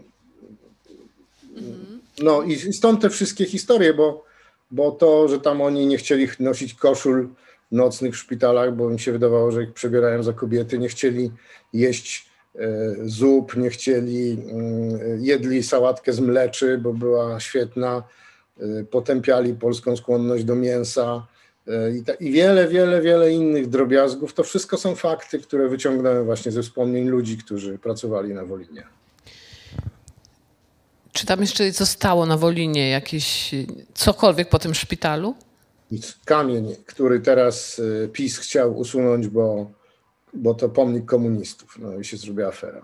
[2.23, 4.25] No i stąd te wszystkie historie, bo,
[4.71, 7.29] bo to, że tam oni nie chcieli nosić koszul
[7.73, 11.31] nocnych w szpitalach, bo im się wydawało, że ich przebierają za kobiety, nie chcieli
[11.73, 12.69] jeść e,
[13.05, 18.03] zup, nie chcieli, mm, jedli sałatkę z mleczy, bo była świetna,
[18.61, 21.27] e, potępiali polską skłonność do mięsa
[21.99, 24.35] i, ta, i wiele, wiele, wiele innych drobiazgów.
[24.35, 28.87] To wszystko są fakty, które wyciągnąłem właśnie ze wspomnień ludzi, którzy pracowali na Wolinie.
[31.13, 33.55] Czy tam jeszcze zostało na Wolinie jakieś
[33.95, 35.35] cokolwiek po tym szpitalu?
[35.91, 36.19] Nic.
[36.25, 39.71] Kamień, który teraz y, PiS chciał usunąć, bo,
[40.33, 41.79] bo to pomnik komunistów.
[41.79, 42.83] No i się zrobiła afera.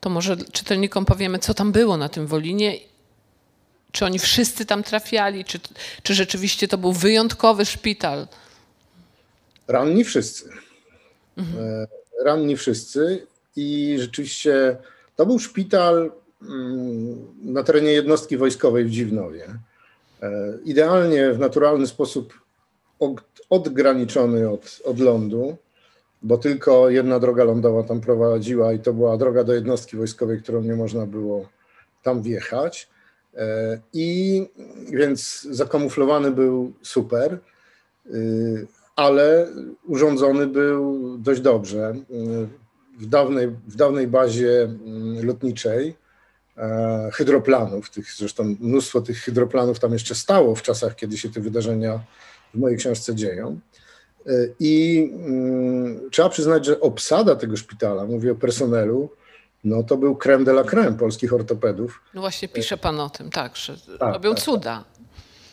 [0.00, 2.91] To może czytelnikom powiemy, co tam było na tym Wolinie.
[3.92, 5.60] Czy oni wszyscy tam trafiali, czy,
[6.02, 8.26] czy rzeczywiście to był wyjątkowy szpital?
[9.68, 10.50] Ranni wszyscy.
[11.36, 11.86] Mhm.
[12.24, 13.26] Ranni wszyscy
[13.56, 14.76] i rzeczywiście
[15.16, 19.58] to był szpital mm, na terenie jednostki wojskowej w Dziwnowie.
[20.22, 22.42] E, idealnie w naturalny sposób
[23.50, 25.56] odgraniczony od, od lądu,
[26.22, 30.62] bo tylko jedna droga lądowa tam prowadziła i to była droga do jednostki wojskowej, którą
[30.62, 31.48] nie można było
[32.02, 32.88] tam wjechać.
[33.36, 34.46] E, I
[34.90, 37.38] więc zakamuflowany był super,
[38.06, 38.66] y,
[38.96, 39.48] ale
[39.86, 41.94] urządzony był dość dobrze.
[42.98, 45.96] W dawnej, w dawnej bazie mm, lotniczej
[46.56, 51.40] e, hydroplanów, tych, zresztą mnóstwo tych hydroplanów tam jeszcze stało w czasach, kiedy się te
[51.40, 52.00] wydarzenia
[52.54, 53.60] w mojej książce dzieją.
[54.26, 59.08] E, I mm, trzeba przyznać, że obsada tego szpitala, mówię o personelu,
[59.64, 62.00] no to był creme de la creme polskich ortopedów.
[62.14, 64.84] No właśnie pisze pan o tym, tak, że tak, robią tak, cuda.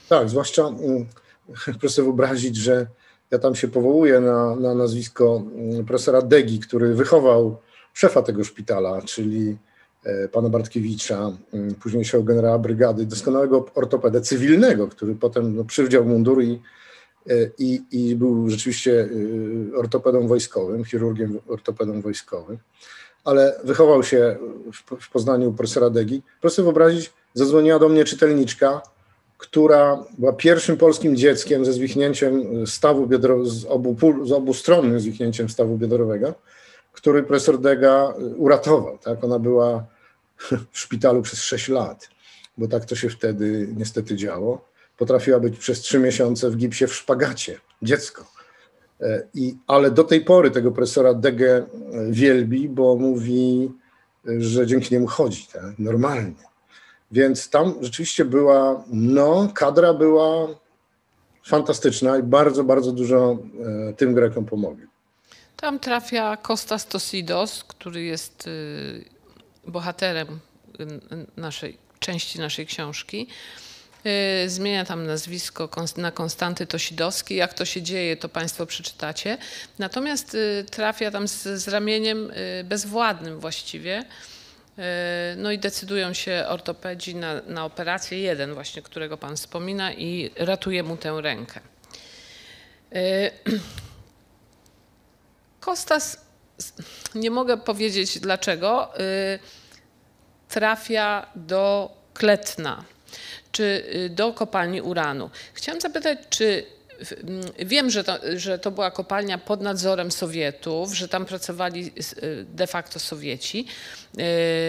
[0.10, 1.06] Tak, zwłaszcza mm,
[1.82, 2.88] proszę wyobrazić, że
[3.32, 7.58] ja tam się powołuję na, na nazwisko mm, profesora Degi, który wychował
[7.94, 9.58] szefa tego szpitala, czyli
[10.04, 11.32] e, pana Bartkiewicza,
[11.82, 16.62] późniejszego generała brygady, doskonałego ortopedę cywilnego, który potem no, przywdział mundur i
[17.30, 19.10] E, i, i był rzeczywiście
[19.74, 22.58] e, ortopedą wojskowym, chirurgiem ortopedą wojskowym,
[23.30, 24.38] ale wychował się
[24.74, 26.22] w, w Poznaniu profesora Degi.
[26.42, 28.82] Proszę wyobrazić, zadzwoniła do mnie czytelniczka,
[29.38, 35.50] która była pierwszym polskim dzieckiem ze zwichnięciem stawu biodrowego, z obu, z obu stron zwichnięciem
[35.50, 36.34] stawu biodrowego,
[36.94, 38.98] który profesor Dega uratował.
[38.98, 39.24] Tak?
[39.24, 39.86] Ona była
[40.72, 42.10] w szpitalu przez 6 lat,
[42.58, 46.96] bo tak to się wtedy niestety działo potrafiła być przez trzy miesiące w gipsie w
[46.96, 48.39] szpagacie, dziecko.
[49.34, 51.66] I, ale do tej pory tego profesora Dege
[52.10, 53.72] wielbi, bo mówi,
[54.26, 55.80] że dzięki niemu chodzi, tak?
[55.80, 56.50] normalnie.
[57.12, 60.48] Więc tam rzeczywiście była, no, kadra była
[61.46, 63.38] fantastyczna i bardzo, bardzo dużo
[63.90, 64.88] e, tym Grekom pomogli.
[65.56, 69.06] Tam trafia Kostas Tosidos, który jest y,
[69.68, 70.40] bohaterem
[71.38, 73.28] naszej części naszej książki.
[74.06, 77.36] Y, zmienia tam nazwisko na Konstanty Tosidowski.
[77.36, 79.38] Jak to się dzieje, to Państwo przeczytacie.
[79.80, 84.06] Natomiast y, trafia tam z, z ramieniem y, bezwładnym właściwie.
[85.38, 90.84] No i decydują się ortopedzi na, na operację, jeden właśnie, którego Pan wspomina i ratuje
[90.84, 91.60] mu tę rękę.
[95.60, 96.18] Kostas,
[97.16, 98.94] nie mogę powiedzieć dlaczego,
[100.50, 102.84] trafia do Kletna
[103.52, 105.30] czy y, do kopalni uranu.
[105.54, 106.66] Chciałam zapytać, czy
[107.60, 111.92] Wiem, że to, że to była kopalnia pod nadzorem Sowietów, że tam pracowali
[112.24, 113.66] y, de facto Sowieci,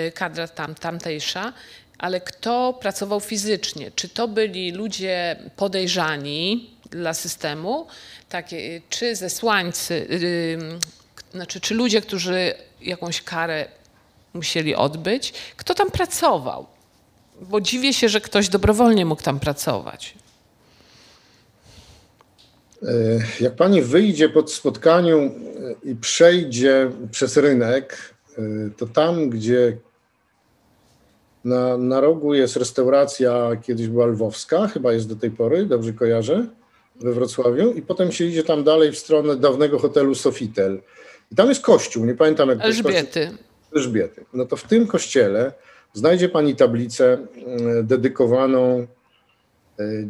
[0.08, 1.52] y, kadra tam, tamtejsza,
[1.98, 3.90] ale kto pracował fizycznie?
[3.94, 7.86] Czy to byli ludzie podejrzani dla systemu,
[8.28, 10.06] takie, czy zesłańcy,
[11.32, 13.68] znaczy, czy ludzie, którzy jakąś karę
[14.34, 15.32] musieli odbyć?
[15.56, 16.66] Kto tam pracował?
[17.40, 20.14] Bo dziwię się, że ktoś dobrowolnie mógł tam pracować.
[22.82, 22.86] E,
[23.40, 25.30] jak pani wyjdzie po spotkaniu e,
[25.90, 28.42] i przejdzie przez rynek, e,
[28.76, 29.76] to tam, gdzie
[31.44, 36.46] na, na rogu jest restauracja, kiedyś była lwowska, chyba jest do tej pory, dobrze kojarzę,
[36.96, 40.80] we Wrocławiu, i potem się idzie tam dalej w stronę dawnego hotelu Sofitel.
[41.32, 43.20] I tam jest kościół, nie pamiętam jak Elżbiety.
[43.20, 43.38] Kościół.
[43.76, 44.24] Elżbiety.
[44.32, 45.52] No to w tym kościele
[45.92, 48.86] znajdzie Pani tablicę mm, dedykowaną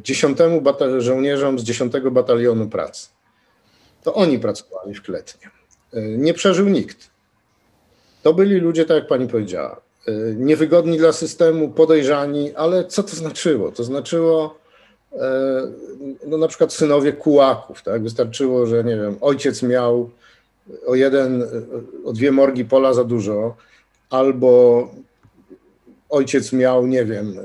[0.03, 3.09] 10 e, żołnierzom z 10 Batalionu Pracy.
[4.03, 5.51] To oni pracowali w Kletnie.
[5.93, 7.11] E, nie przeżył nikt.
[8.23, 13.17] To byli ludzie, tak jak Pani powiedziała, y, niewygodni dla systemu, podejrzani, ale co to
[13.17, 13.73] znaczyło?
[13.73, 14.59] To znaczyło
[15.13, 15.63] e,
[16.27, 18.03] no na przykład synowie kułaków, tak?
[18.03, 20.11] Wystarczyło, że nie wiem, ojciec miał
[20.87, 21.45] o jeden,
[22.05, 23.57] o dwie morgi pola za dużo,
[24.11, 24.89] albo
[26.11, 27.39] ojciec miał, nie wiem,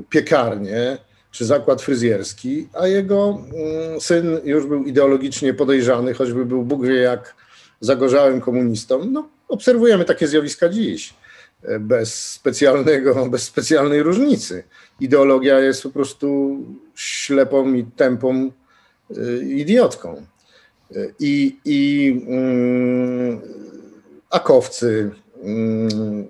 [0.00, 0.98] y, piekarnię
[1.30, 6.94] czy zakład fryzjerski, a jego mm, syn już był ideologicznie podejrzany, choćby był Bóg wie
[6.94, 7.34] jak
[7.80, 9.04] zagorzałym komunistą.
[9.04, 11.14] No, obserwujemy takie zjawiska dziś,
[11.62, 14.64] e, bez, specjalnego, bez specjalnej różnicy.
[15.00, 16.58] Ideologia jest po prostu
[16.94, 18.50] ślepą i tępą
[19.10, 20.26] y, idiotką.
[21.20, 23.40] I, i mm,
[24.30, 25.10] akowcy,
[25.42, 26.26] mm,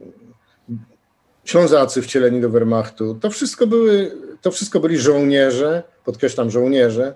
[1.44, 7.14] Ślązacy wcieleni do Wehrmachtu, to wszystko, były, to wszystko byli żołnierze, podkreślam żołnierze,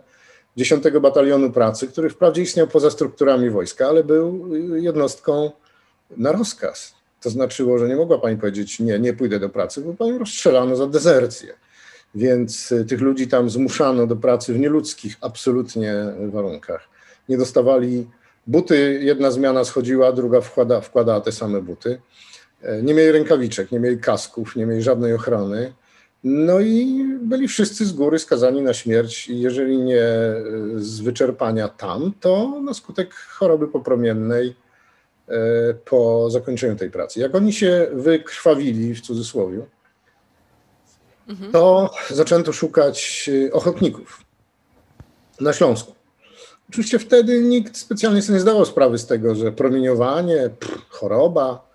[0.57, 5.51] 10 Batalionu Pracy, który wprawdzie istniał poza strukturami wojska, ale był jednostką
[6.17, 6.95] na rozkaz.
[7.23, 10.77] To znaczyło, że nie mogła pani powiedzieć, nie, nie pójdę do pracy, bo pani rozstrzelano
[10.77, 11.55] za dezercję.
[12.15, 15.95] Więc y, tych ludzi tam zmuszano do pracy w nieludzkich absolutnie
[16.29, 16.89] warunkach.
[17.29, 18.07] Nie dostawali
[18.47, 22.01] buty, jedna zmiana schodziła, druga wkłada, wkładała te same buty.
[22.66, 25.72] E, nie mieli rękawiczek, nie mieli kasków, nie mieli żadnej ochrony.
[26.24, 30.42] No i byli wszyscy z góry skazani na śmierć, i jeżeli nie e,
[30.76, 34.57] z wyczerpania tam, to na skutek choroby popromiennej
[35.29, 35.35] e,
[35.74, 37.20] po zakończeniu tej pracy.
[37.20, 39.66] Jak oni się wykrwawili, w cudzysłowie,
[41.52, 44.20] to zaczęto szukać ochotników
[45.40, 45.94] na Śląsku.
[46.68, 51.65] Oczywiście wtedy nikt specjalnie sobie nie zdawał sprawy z tego, że promieniowanie, pff, choroba,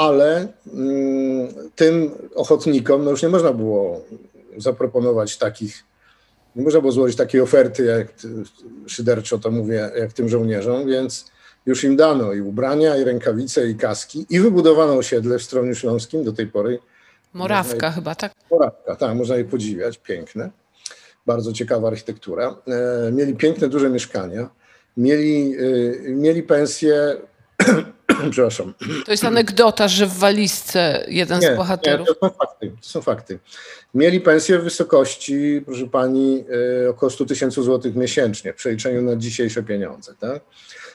[0.00, 4.04] ale mm, tym ochotnikom no już nie można było
[4.56, 5.84] zaproponować takich,
[6.56, 8.06] nie można było złożyć takiej oferty, jak
[8.86, 11.30] szyderczo to mówię, jak tym żołnierzom, więc
[11.66, 16.24] już im dano i ubrania, i rękawice, i kaski, i wybudowano osiedle w Stroniu Śląskim
[16.24, 16.78] do tej pory.
[17.32, 18.32] Morawka je, chyba, tak?
[18.50, 20.50] Morawka, tak, można je podziwiać, piękne,
[21.26, 22.56] bardzo ciekawa architektura.
[23.08, 24.48] E, mieli piękne, duże mieszkania,
[24.96, 27.16] mieli, e, mieli pensje
[28.30, 28.74] Przepraszam.
[29.04, 32.08] To jest anegdota, że w walizce jeden nie, z bohaterów.
[32.08, 32.70] Nie, to są fakty.
[32.82, 33.38] To są fakty.
[33.94, 36.44] Mieli pensję w wysokości, proszę pani,
[36.84, 40.14] e, około 100 tysięcy złotych miesięcznie w przeliczeniu na dzisiejsze pieniądze.
[40.20, 40.42] Tak?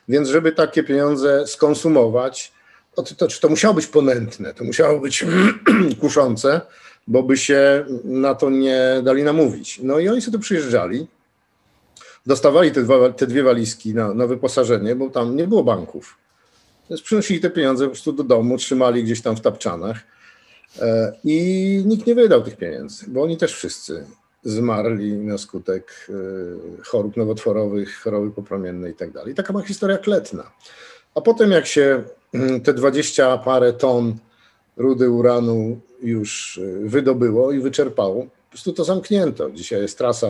[0.10, 2.52] Więc, żeby takie pieniądze skonsumować,
[2.96, 5.26] to, to, to musiało być ponętne, to musiało być
[6.02, 6.62] kuszące,
[7.08, 9.80] bo by się na to nie dali namówić.
[9.84, 11.08] No i oni sobie tu przyjeżdżali,
[12.26, 16.25] dostawali te, dwa, te dwie walizki na, na wyposażenie, bo tam nie było banków
[16.90, 20.00] więc przynosili te pieniądze po prostu do domu, trzymali gdzieś tam w tapczanach
[20.82, 24.06] e, i nikt nie wydał tych pieniędzy, bo oni też wszyscy
[24.44, 26.14] zmarli na skutek e,
[26.84, 29.10] chorób nowotworowych, choroby popromiennej i tak.
[29.36, 30.52] Taka ma historia kletna.
[31.16, 34.16] A potem jak się mm, te dwadzieścia parę ton
[34.78, 39.52] rudy uranu już e, wydobyło i wyczerpało, po prostu to zamknięto.
[39.52, 40.28] Dzisiaj jest trasa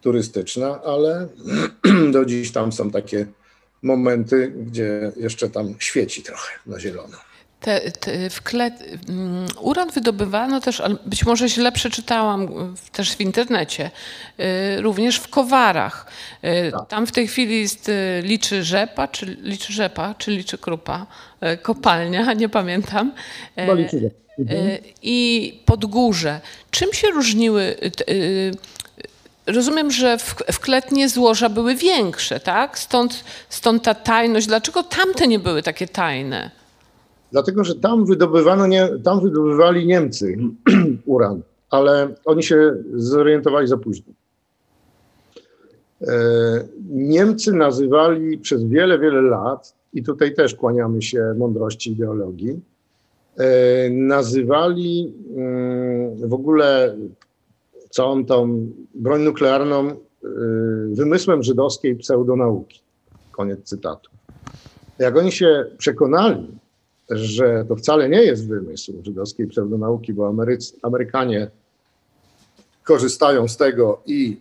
[0.00, 1.28] turystyczna, ale
[2.12, 3.26] do dziś tam są takie
[3.82, 7.16] momenty, gdzie jeszcze tam świeci trochę na zielono.
[7.60, 8.28] Te, te
[9.08, 12.48] um, uran wydobywano też, ale być może źle przeczytałam
[12.92, 13.90] też w internecie,
[14.40, 16.06] y, również w Kowarach.
[16.44, 16.88] Y, tak.
[16.88, 21.06] Tam w tej chwili jest y, liczy rzepa, czy liczy rzepa, czy liczy krupa,
[21.62, 23.12] kopalnia, nie pamiętam.
[23.56, 24.22] Chyba liczy rzepa.
[24.38, 24.66] Mhm.
[24.66, 26.40] Y, I Podgórze.
[26.70, 27.76] Czym się różniły
[29.46, 32.78] Rozumiem, że w, w Kletnie złoża były większe, tak?
[32.78, 34.46] Stąd, stąd ta tajność.
[34.46, 36.50] Dlaczego tamte nie były takie tajne?
[37.32, 40.38] Dlatego, że tam wydobywano, nie, tam wydobywali Niemcy
[41.04, 44.12] uran, ale oni się zorientowali za późno.
[46.02, 46.14] E,
[46.90, 52.60] Niemcy nazywali przez wiele, wiele lat, i tutaj też kłaniamy się mądrości ideologii,
[53.36, 56.96] e, nazywali mm, w ogóle
[57.92, 59.96] całą tą broń nuklearną y,
[60.90, 62.80] wymysłem żydowskiej pseudonauki.
[63.30, 64.10] Koniec cytatu.
[64.98, 66.58] Jak oni się przekonali,
[67.10, 70.34] że to wcale nie jest wymysł żydowskiej pseudonauki, bo
[70.82, 71.50] Amerykanie
[72.84, 74.40] korzystają z tego i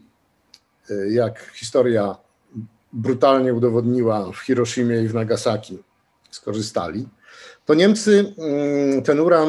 [0.89, 2.15] y, jak historia
[2.93, 5.77] brutalnie udowodniła w Hiroshimie i w Nagasaki,
[6.31, 7.07] skorzystali,
[7.65, 9.47] to Niemcy mm, ten uran,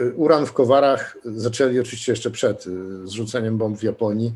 [0.00, 2.70] y, uran w Kowarach zaczęli oczywiście jeszcze przed y,
[3.04, 4.32] zrzuceniem bomb w Japonii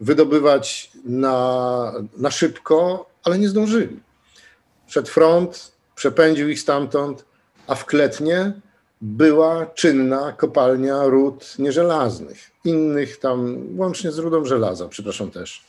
[0.00, 4.00] wydobywać na, na szybko, ale nie zdążyli.
[4.86, 7.24] Przed front przepędził ich stamtąd,
[7.66, 8.52] a w Kletnie
[9.00, 15.64] była czynna kopalnia ród nieżelaznych, innych tam, łącznie z rudą żelaza, przepraszam też,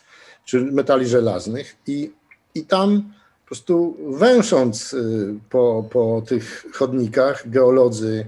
[0.46, 2.12] czy metali żelaznych i,
[2.56, 3.14] i tam
[3.46, 8.26] po prostu węsząc y, po, po tych chodnikach, geolodzy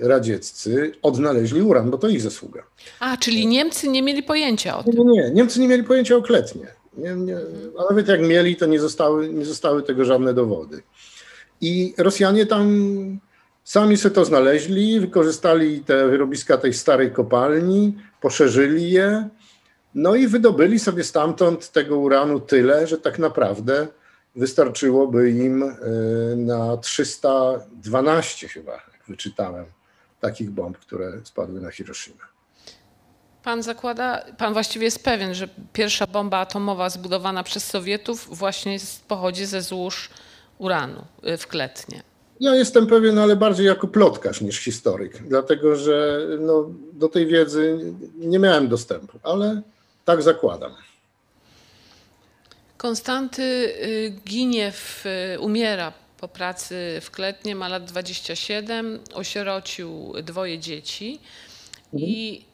[0.00, 2.62] radzieccy odnaleźli uran, bo to ich zasługa.
[3.00, 4.94] A, czyli Niemcy nie mieli pojęcia o tym.
[4.94, 6.66] Nie, nie, Niemcy nie mieli pojęcia o kletnie.
[6.96, 7.36] Nie, nie,
[7.78, 10.82] a nawet jak mieli, to nie zostały, nie zostały tego żadne dowody.
[11.60, 13.20] I Rosjanie tam
[13.64, 19.28] sami sobie to znaleźli, wykorzystali te wyrobiska tej starej kopalni, poszerzyli je,
[19.98, 23.86] no i wydobyli sobie stamtąd tego uranu tyle, że tak naprawdę
[24.36, 25.76] wystarczyłoby im e,
[26.36, 29.64] na 312 chyba, jak wyczytałem,
[30.20, 32.24] takich bomb, które spadły na Hiroshima.
[33.44, 39.04] Pan zakłada, pan właściwie jest pewien, że pierwsza bomba atomowa zbudowana przez Sowietów właśnie jest,
[39.04, 40.10] pochodzi ze złóż
[40.58, 42.02] uranu y, w Kletnie.
[42.40, 47.78] Ja jestem pewien, ale bardziej jako plotkarz niż historyk, dlatego że no, do tej wiedzy
[48.18, 49.62] nie miałem dostępu, ale
[50.08, 50.74] tak zakładam.
[52.76, 60.58] Konstanty y, ginie, w, y, umiera po pracy w Kletnie, ma lat 27, osierocił dwoje
[60.58, 61.20] dzieci
[61.92, 62.44] i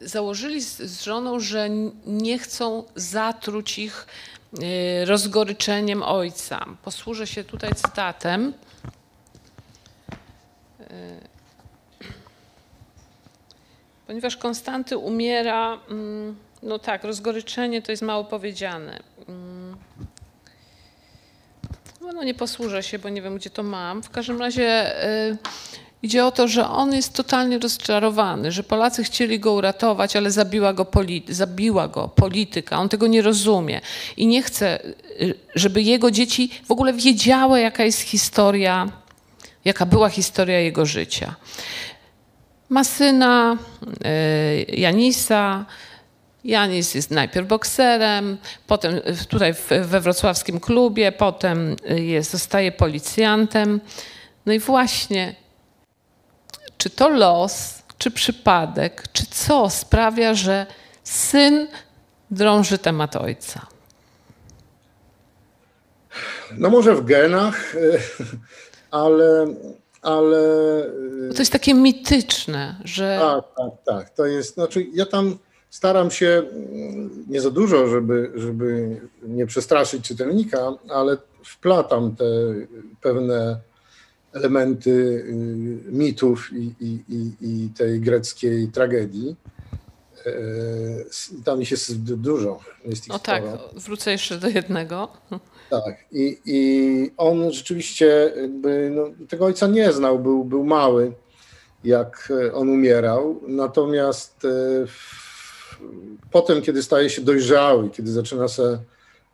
[0.00, 1.68] założyli z, z żoną, że
[2.06, 4.06] nie chcą zatruć ich
[4.62, 6.66] y, rozgoryczeniem ojca.
[6.82, 8.52] Posłużę się tutaj cytatem.
[14.06, 18.98] Ponieważ Konstanty umiera, mm, no tak, rozgoryczenie to jest mało powiedziane.
[19.28, 19.76] Mm.
[22.00, 24.02] No, no nie posłużę się, bo nie wiem, gdzie to mam.
[24.02, 24.96] W każdym razie
[25.30, 25.36] y,
[26.02, 30.72] idzie o to, że on jest totalnie rozczarowany, że Polacy chcieli go uratować, ale zabiła
[30.72, 32.78] go, polity, zabiła go polityka.
[32.78, 33.80] On tego nie rozumie
[34.16, 38.88] i nie chce, y, żeby jego dzieci w ogóle wiedziały, jaka jest historia,
[39.64, 41.34] jaka była historia jego życia.
[42.68, 43.56] Ma syna,
[44.68, 45.66] y, Janisa,
[46.46, 53.80] Janis jest najpierw bokserem, potem tutaj we wrocławskim klubie, potem jest, zostaje policjantem.
[54.46, 55.34] No i właśnie,
[56.78, 60.66] czy to los, czy przypadek, czy co sprawia, że
[61.04, 61.68] syn
[62.30, 63.66] drąży temat ojca?
[66.58, 67.76] No może w genach,
[68.90, 69.46] ale
[70.06, 70.38] ale...
[71.34, 73.18] To jest takie mityczne, że...
[73.20, 74.10] Tak, tak, tak.
[74.10, 75.38] To jest, znaczy ja tam
[75.76, 82.24] staram się mm, nie za dużo, żeby, żeby nie przestraszyć czytelnika, ale wplatam te
[83.00, 83.60] pewne
[84.32, 89.36] elementy y, mitów i, i, i, i tej greckiej tragedii.
[90.26, 90.32] E,
[91.44, 92.60] tam ich jest dużo.
[92.84, 93.42] Jest o tak,
[93.74, 95.08] wrócę jeszcze do jednego.
[95.70, 101.12] Tak, i, i on rzeczywiście jakby, no, tego ojca nie znał, był, był mały,
[101.84, 103.40] jak on umierał.
[103.46, 104.86] Natomiast e,
[106.30, 108.78] potem, kiedy staje się dojrzały, kiedy zaczyna sobie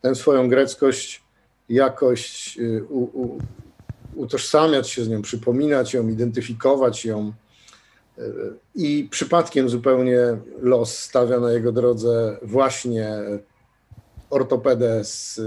[0.01, 1.23] tę swoją greckość
[1.69, 3.39] jakoś e, u, u,
[4.15, 7.33] utożsamiać się z nią, przypominać ją, identyfikować ją,
[8.19, 8.23] e,
[8.75, 10.19] i przypadkiem zupełnie
[10.61, 13.09] los stawia na jego drodze właśnie
[14.31, 15.41] ortopedę z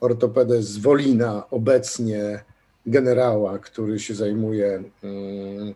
[0.00, 2.44] ortopedę z Wolina, obecnie
[2.86, 5.74] generała, który się zajmuje mm,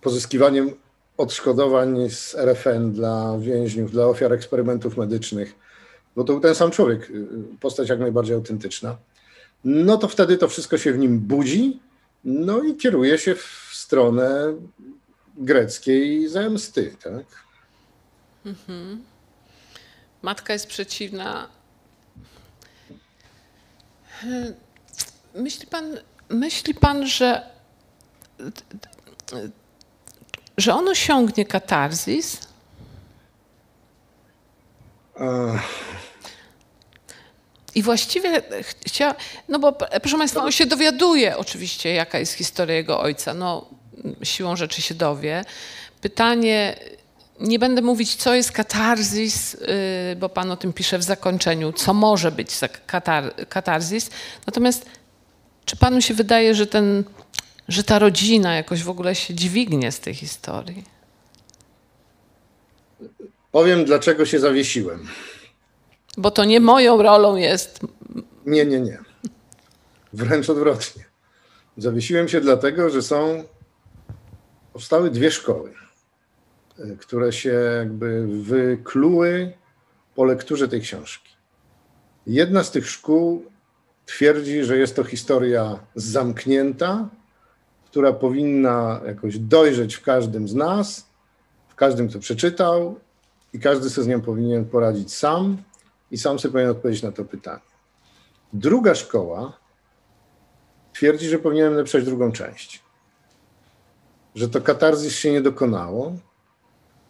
[0.00, 0.70] pozyskiwaniem
[1.20, 5.54] odszkodowań z RFN dla więźniów, dla ofiar eksperymentów medycznych,
[6.16, 7.26] bo to był ten sam człowiek, y,
[7.60, 8.96] postać jak najbardziej autentyczna,
[9.64, 11.80] no to wtedy to wszystko się w nim budzi,
[12.24, 14.54] no i kieruje się w stronę
[15.36, 17.24] greckiej zemsty, tak?
[18.46, 19.02] Mhm.
[20.22, 21.48] Matka jest przeciwna
[25.34, 25.98] Myśli pan,
[26.28, 27.42] myśli pan że,
[30.60, 32.38] że on osiągnie katarzis?
[37.74, 38.42] I właściwie
[38.86, 39.14] chciała,
[39.48, 43.34] no bo proszę Państwa, on się dowiaduje oczywiście, jaka jest historia jego ojca.
[43.34, 43.66] No,
[44.22, 45.44] siłą rzeczy się dowie.
[46.00, 46.76] Pytanie,
[47.40, 51.94] nie będę mówić, co jest katarzis, y, bo Pan o tym pisze w zakończeniu, co
[51.94, 52.50] może być
[52.86, 54.10] katar katarzis.
[54.46, 54.86] Natomiast
[55.64, 57.04] czy Panu się wydaje, że, ten,
[57.70, 60.84] że ta rodzina jakoś w ogóle się dźwignie z tej historii?
[63.52, 65.08] Powiem, dlaczego się zawiesiłem.
[66.16, 67.80] Bo to nie moją rolą jest.
[68.46, 68.98] Nie, nie, nie.
[70.12, 71.04] Wręcz odwrotnie.
[71.76, 73.44] Zawiesiłem się dlatego, że są
[74.72, 75.74] powstały dwie szkoły
[76.98, 79.52] które się jakby wykluły
[80.14, 81.30] po lekturze tej książki.
[82.26, 83.44] Jedna z tych szkół
[84.06, 87.08] twierdzi, że jest to historia zamknięta,
[87.90, 91.06] która powinna jakoś dojrzeć w każdym z nas,
[91.68, 93.00] w każdym, kto przeczytał,
[93.52, 95.56] i każdy sobie z nią powinien poradzić sam
[96.10, 97.62] i sam sobie powinien odpowiedzieć na to pytanie.
[98.52, 99.58] Druga szkoła
[100.92, 102.82] twierdzi, że powinienem napisać drugą część.
[104.34, 106.12] Że to katarzis się nie dokonało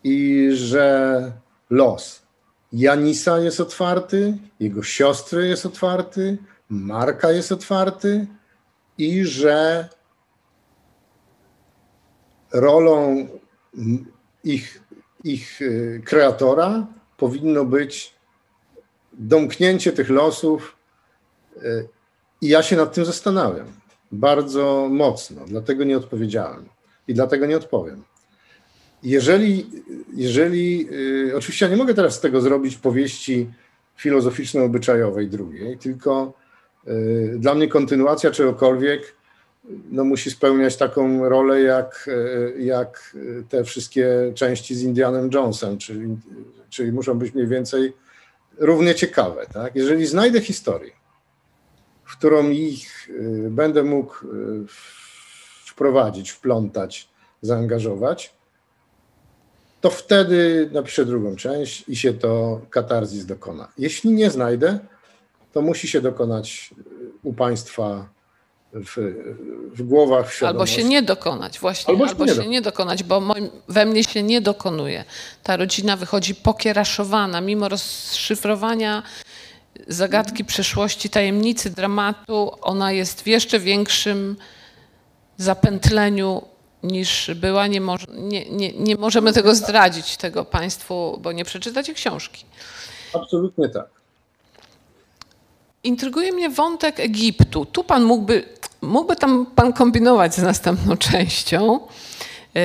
[0.05, 1.33] i że
[1.71, 2.23] los
[2.73, 8.27] Janisa jest otwarty, jego siostry jest otwarty, Marka jest otwarty
[8.99, 9.89] i że
[12.53, 13.29] rolą
[14.45, 14.83] ich,
[15.25, 16.87] ich y, kreatora
[17.17, 18.15] powinno być
[19.13, 20.77] domknięcie tych losów.
[21.57, 21.89] Y,
[22.41, 23.67] I ja się nad tym zastanawiam
[24.13, 26.65] bardzo mocno, dlatego nie odpowiedziałem
[27.09, 28.03] i dlatego nie odpowiem.
[29.03, 29.71] Jeżeli,
[30.15, 30.89] jeżeli
[31.31, 33.51] y, oczywiście ja nie mogę teraz z tego zrobić powieści
[33.97, 36.33] filozoficzno-obyczajowej drugiej, tylko
[37.37, 39.15] dla mnie kontynuacja czegokolwiek
[39.65, 42.11] no, musi spełniać taką rolę jak,
[42.57, 43.17] e, jak
[43.49, 46.17] te wszystkie części z Indianem Jonesem, czyli,
[46.71, 47.93] czyli muszą być mniej więcej
[48.59, 49.47] równie ciekawe.
[49.53, 49.77] Tak?
[49.77, 50.91] Jeżeli znajdę historię,
[52.05, 54.29] w którą ich e, będę mógł e,
[55.67, 57.09] wprowadzić, wplątać,
[57.43, 58.35] zaangażować,
[59.81, 63.69] to wtedy napiszę drugą część i się to katarzis dokona.
[63.79, 64.79] Jeśli nie znajdę,
[65.53, 66.75] to musi się dokonać
[67.23, 68.09] u Państwa
[68.73, 68.97] w,
[69.75, 73.51] w głowach Albo się nie dokonać, właśnie, albo, albo się, nie, nie dokonać, bo moim,
[73.69, 75.05] we mnie się nie dokonuje.
[75.43, 79.03] Ta rodzina wychodzi pokieraszowana, mimo rozszyfrowania
[79.89, 84.37] zagadki przeszłości, tajemnicy, dramatu, ona jest w jeszcze większym
[85.37, 86.43] zapętleniu
[86.83, 87.67] niż była.
[87.67, 92.45] Nie, moż, nie, nie, nie możemy tego zdradzić tego Państwu, bo nie przeczytacie książki.
[93.15, 94.00] Absolutnie tak.
[95.85, 97.65] Intryguje mnie wątek Egiptu.
[97.65, 98.45] Tu pan mógłby,
[98.81, 101.81] mógłby tam pan kombinować z następną częścią.
[102.55, 102.63] Yy,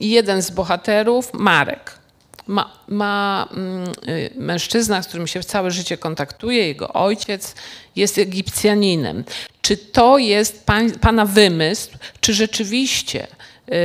[0.00, 1.98] jeden z bohaterów, Marek,
[2.46, 3.92] ma, ma mm,
[4.34, 7.54] mężczyzna, z którym się całe życie kontaktuje, jego ojciec
[7.96, 9.24] jest Egipcjaninem.
[9.62, 11.90] Czy to jest pan, pana wymysł,
[12.20, 13.26] czy rzeczywiście
[13.68, 13.76] yy,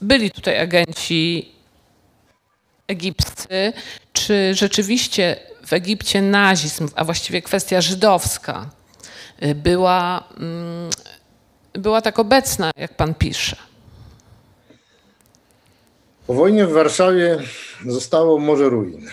[0.00, 1.52] byli tutaj agenci
[2.88, 3.72] egipscy,
[4.12, 8.70] czy rzeczywiście w Egipcie nazizm, a właściwie kwestia żydowska
[9.42, 10.90] y, była, mm,
[11.72, 13.56] była tak obecna, jak pan pisze?
[16.26, 17.38] Po wojnie w Warszawie
[17.86, 19.08] zostało Morze Ruin.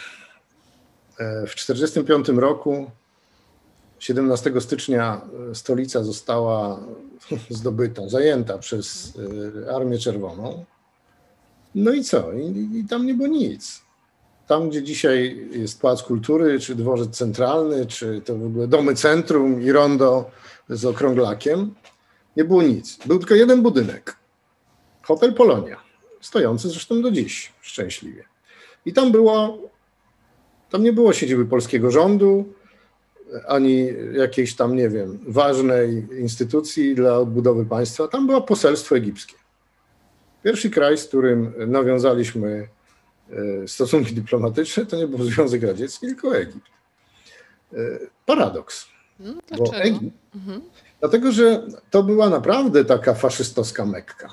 [1.20, 2.92] E, w 1945 roku,
[4.00, 5.22] 17 stycznia,
[5.52, 6.80] e, stolica została
[7.50, 9.14] zdobyta, zajęta przez
[9.68, 10.66] e, Armię Czerwoną.
[11.76, 12.34] No i co?
[12.34, 13.89] I, i tam nie było nic
[14.50, 19.62] tam, gdzie dzisiaj jest Pałac Kultury, czy dworzec centralny, czy to w ogóle domy centrum
[19.62, 20.32] i rondo
[20.70, 21.76] z okrąglakiem,
[22.38, 22.98] nie było nic.
[23.06, 24.16] Był tylko jeden budynek.
[25.02, 25.78] Hotel Polonia,
[26.22, 28.24] stojący zresztą do dziś szczęśliwie.
[28.86, 29.58] I tam było,
[30.70, 32.54] tam nie było siedziby polskiego rządu,
[33.48, 38.08] ani jakiejś tam, nie wiem, ważnej instytucji dla odbudowy państwa.
[38.08, 39.36] Tam było poselstwo egipskie.
[40.44, 42.68] Pierwszy kraj, z którym nawiązaliśmy
[43.68, 46.68] stosunki dyplomatyczne, to nie był Związek Radziecki, tylko Egipt.
[47.74, 47.78] E,
[48.26, 48.86] paradoks.
[49.20, 50.62] No, bo Egipt, mhm.
[51.00, 54.30] Dlatego, że to była naprawdę taka faszystowska Mekka.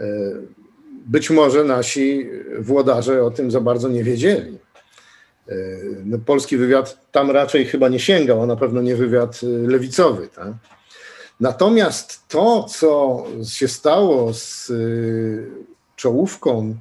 [0.00, 0.04] E,
[1.06, 4.58] być może nasi włodarze o tym za bardzo nie wiedzieli.
[6.04, 10.28] No, polski wywiad tam raczej chyba nie sięgał, a na pewno nie wywiad lewicowy.
[10.28, 10.52] Tak?
[11.40, 14.72] Natomiast to, co się stało z
[15.96, 16.74] czołówką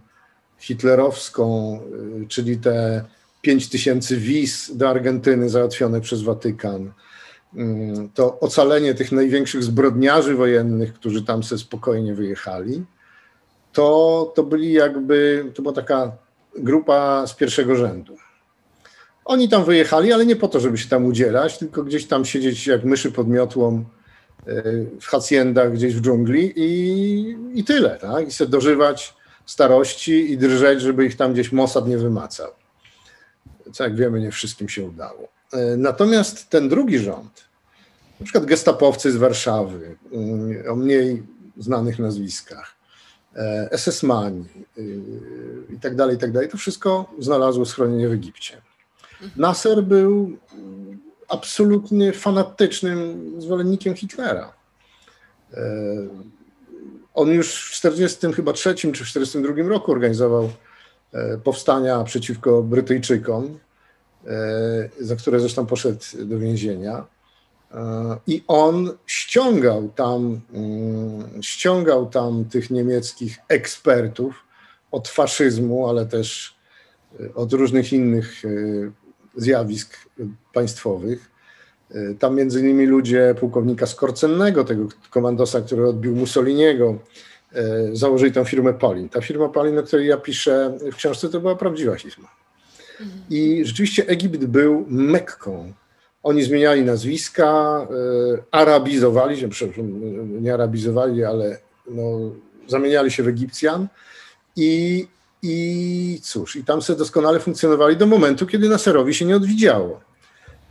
[0.61, 1.79] hitlerowską,
[2.23, 3.05] y, czyli te
[3.41, 7.59] 5 tysięcy wiz do Argentyny załatwione przez Watykan, y,
[8.13, 12.85] to ocalenie tych największych zbrodniarzy wojennych, którzy tam sobie spokojnie wyjechali,
[13.73, 16.11] to, to byli jakby, to była taka
[16.57, 18.17] grupa z pierwszego rzędu.
[19.25, 22.67] Oni tam wyjechali, ale nie po to, żeby się tam udzielać, tylko gdzieś tam siedzieć
[22.67, 23.85] jak myszy pod miotłą
[24.47, 28.27] y, w haciendach gdzieś w dżungli i, i tyle, tak?
[28.27, 29.20] I sobie dożywać
[29.51, 32.51] starości i drżeć, żeby ich tam gdzieś Mossad nie wymacał.
[33.73, 35.27] Co jak wiemy, nie wszystkim się udało.
[35.53, 37.43] E, natomiast ten drugi rząd,
[38.19, 41.23] na przykład gestapowcy z Warszawy, mm, o mniej
[41.57, 42.75] znanych nazwiskach,
[43.35, 44.45] e, SS-mani
[44.77, 44.99] y,
[45.75, 48.61] i tak dalej, i tak dalej, to wszystko znalazło schronienie w Egipcie.
[49.35, 50.37] Nasser był
[51.27, 54.53] absolutnie fanatycznym zwolennikiem Hitlera.
[57.13, 60.49] On już w 43 chyba trzecim czy w 42 roku organizował
[61.13, 63.59] e, powstania przeciwko Brytyjczykom,
[64.27, 67.05] e, za które zresztą poszedł do więzienia.
[67.71, 74.35] E, I on ściągał tam, mm, ściągał tam tych niemieckich ekspertów
[74.91, 76.55] od faszyzmu, ale też
[77.35, 78.43] od różnych innych
[79.35, 79.97] zjawisk
[80.53, 81.30] państwowych
[82.19, 86.97] tam między innymi ludzie pułkownika Skorcennego, tego komandosa, który odbił Mussoliniego,
[87.53, 87.63] e,
[87.93, 89.09] założyli tę firmę Polin.
[89.09, 92.27] Ta firma Polin, o której ja piszę w książce, to była prawdziwa firma.
[93.29, 95.73] I rzeczywiście Egipt był Mekką.
[96.23, 97.87] Oni zmieniali nazwiska,
[98.51, 99.85] arabizowali się, przepraszam,
[100.43, 102.31] nie arabizowali, ale no,
[102.67, 103.87] zamieniali się w Egipcjan
[104.55, 105.07] i,
[105.41, 110.10] i cóż, i tam sobie doskonale funkcjonowali do momentu, kiedy Naserowi się nie odwidziało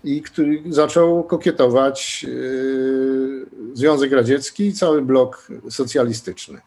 [0.04, 6.60] i który zaczął kokietować yy, Związek Radziecki i cały blok socjalistyczny.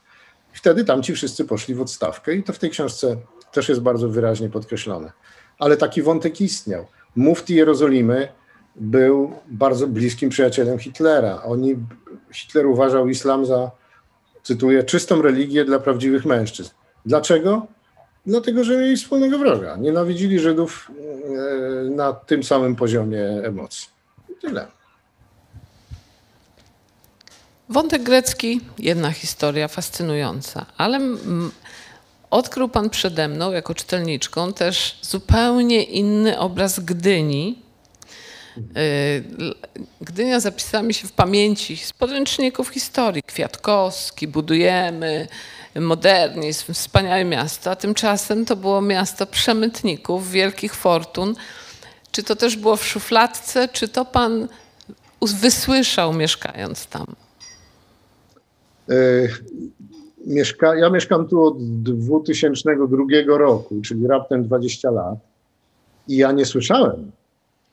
[0.53, 3.17] Wtedy tamci wszyscy poszli w odstawkę i to w tej książce
[3.51, 5.11] też jest bardzo wyraźnie podkreślone.
[5.59, 6.85] Ale taki wątek istniał.
[7.15, 8.27] Mufti Jerozolimy
[8.75, 11.43] był bardzo bliskim przyjacielem Hitlera.
[11.43, 11.75] Oni,
[12.33, 13.71] Hitler uważał islam za
[14.43, 16.71] cytuję, czystą religię dla prawdziwych mężczyzn.
[17.05, 17.67] Dlaczego?
[18.25, 19.75] Dlatego, że mieli wspólnego wroga.
[19.75, 23.87] Nienawidzili Żydów e, na tym samym poziomie emocji.
[24.41, 24.67] Tyle.
[27.69, 30.99] Wątek grecki, jedna historia fascynująca, ale
[32.29, 37.62] odkrył Pan przede mną, jako czytelniczką, też zupełnie inny obraz Gdyni,
[40.01, 43.23] Gdynia zapisała mi się w pamięci z podręczników historii.
[43.23, 45.27] Kwiatkowski, budujemy,
[45.75, 51.35] modernizm, wspaniałe miasto, a tymczasem to było miasto przemytników, wielkich fortun.
[52.11, 54.47] Czy to też było w szufladce, czy to pan
[55.41, 57.05] wysłyszał mieszkając tam?
[58.91, 59.29] Y,
[60.25, 65.15] mieszka, ja mieszkam tu od 2002 roku, czyli raptem 20 lat
[66.07, 67.11] i ja nie słyszałem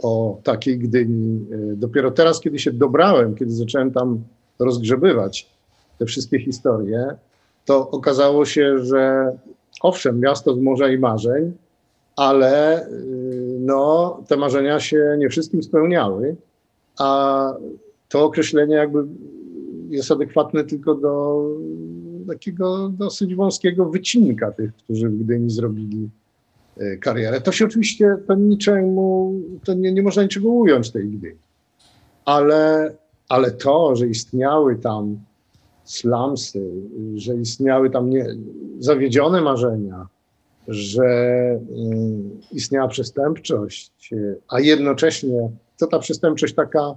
[0.02, 1.46] o takiej Gdyni.
[1.52, 4.22] E, dopiero teraz, kiedy się dobrałem, kiedy zacząłem tam
[4.58, 5.50] rozgrzebywać
[5.98, 7.16] te wszystkie historie,
[7.64, 9.32] to okazało się, że
[9.82, 11.52] owszem, miasto z morza i marzeń,
[12.16, 12.90] ale e,
[13.60, 16.36] no, te marzenia się nie wszystkim spełniały,
[16.98, 17.52] a
[18.08, 19.04] to określenie jakby
[19.88, 21.44] jest adekwatne tylko do
[22.28, 26.08] takiego dosyć wąskiego wycinka tych, którzy w Gdyni zrobili
[27.00, 27.40] karierę.
[27.40, 31.36] To się oczywiście, to niczemu, to nie, nie można niczego ująć tej idei.
[32.24, 32.92] Ale,
[33.28, 35.18] ale to, że istniały tam
[35.84, 36.70] slumsy,
[37.14, 38.26] że istniały tam nie,
[38.78, 40.06] zawiedzione marzenia,
[40.68, 41.08] że
[41.70, 44.10] um, istniała przestępczość,
[44.48, 46.96] a jednocześnie to ta przestępczość taka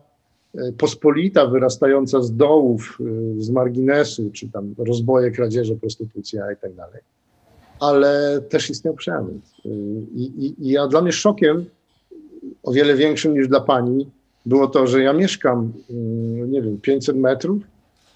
[0.56, 6.74] e, pospolita, wyrastająca z dołów, e, z marginesu, czy tam rozboje, kradzieże, prostytucja i tak
[6.74, 7.02] dalej
[7.84, 9.62] ale też istniał przemysł.
[10.16, 11.66] I, i, I ja dla mnie szokiem,
[12.64, 14.10] o wiele większym niż dla pani,
[14.46, 17.64] było to, że ja mieszkam, mm, nie wiem, 500 metrów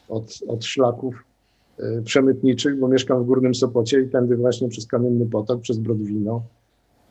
[0.09, 1.15] od, od szlaków
[1.79, 6.43] y, przemytniczych, bo mieszkam w Górnym Sopocie i tędy właśnie przez Kamienny Potok, przez Brodwino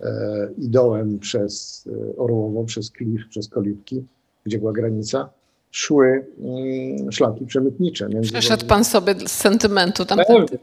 [0.00, 4.04] e, i dołem przez y, Orłowo, przez Klif, przez Kolibki,
[4.44, 5.28] gdzie była granica
[5.76, 8.08] szły mm, szlaki przemytnicze.
[8.22, 10.58] Przeszedł pan sobie z sentymentu tamtędy.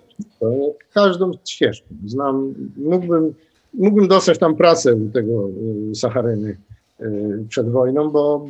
[0.94, 1.88] Każdą ścieżkę.
[2.06, 3.34] Znam, mógłbym,
[3.74, 5.50] mógłbym dostać tam pracę u tego
[5.92, 6.58] y, Sacharyny
[7.02, 8.46] y, przed wojną, bo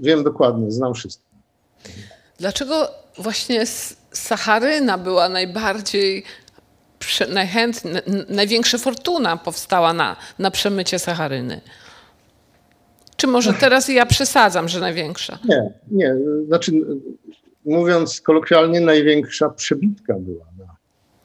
[0.00, 1.24] wiem dokładnie, znam wszystko.
[2.38, 3.66] Dlaczego właśnie
[4.12, 6.24] Sacharyna była najbardziej
[7.28, 7.94] najchętniej,
[8.28, 11.60] największa fortuna powstała na, na przemycie Sacharyny?
[13.20, 15.38] Czy może teraz ja przesadzam, że największa?
[15.48, 16.16] Nie, nie.
[16.46, 16.72] Znaczy,
[17.64, 20.76] mówiąc kolokwialnie, największa przebitka była na,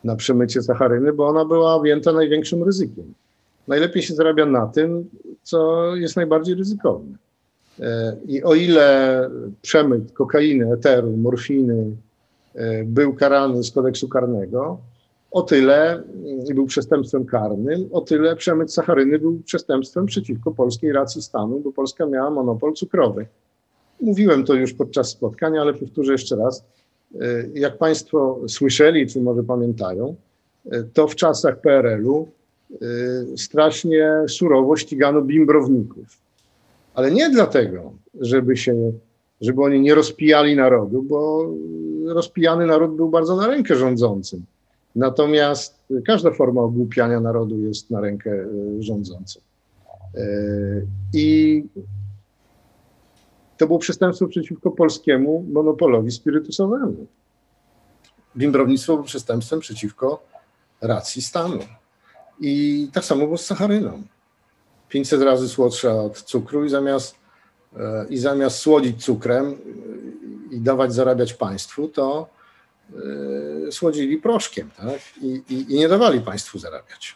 [0.03, 3.13] na przemycie Sacharyny, bo ona była objęta największym ryzykiem.
[3.67, 5.09] Najlepiej się zarabia na tym,
[5.43, 7.17] co jest najbardziej ryzykowne.
[7.79, 9.29] E, I o ile
[9.61, 11.85] przemyt kokainy, eteru, morfiny
[12.55, 14.77] e, był karany z kodeksu karnego,
[15.31, 16.03] o tyle
[16.53, 22.05] był przestępstwem karnym, o tyle przemyt sacharyny był przestępstwem przeciwko polskiej racji stanu, bo Polska
[22.05, 23.25] miała monopol cukrowy.
[24.01, 26.63] Mówiłem to już podczas spotkania, ale powtórzę jeszcze raz.
[27.21, 30.15] E, jak Państwo słyszeli, czy może pamiętają,
[30.71, 32.27] e, to w czasach PRL-u
[32.71, 32.77] e,
[33.37, 36.05] strasznie surowo ścigano bimbrowników.
[36.93, 38.91] Ale nie dlatego, żeby się,
[39.41, 41.49] żeby oni nie rozpijali narodu, bo
[42.05, 44.45] rozpijany naród był bardzo na rękę rządzącym
[44.95, 48.47] Natomiast każda forma ogłupiania narodu jest na rękę e,
[48.79, 49.41] rządzącym.
[50.15, 50.21] E,
[51.13, 51.63] I
[53.57, 57.07] to było przestępstwo przeciwko polskiemu monopolowi spirytusowemu.
[58.37, 60.23] Bimbrownictwo było przestępstwem przeciwko
[60.81, 61.59] racji stanu.
[62.39, 64.03] I tak samo było z sacharyną.
[64.89, 67.15] 500 razy słodsza od cukru i zamiast,
[67.77, 69.55] e, i zamiast słodzić cukrem
[70.51, 72.34] i dawać zarabiać państwu, to
[73.71, 74.99] słodzili proszkiem tak?
[75.21, 77.15] I, i, i nie dawali państwu zarabiać.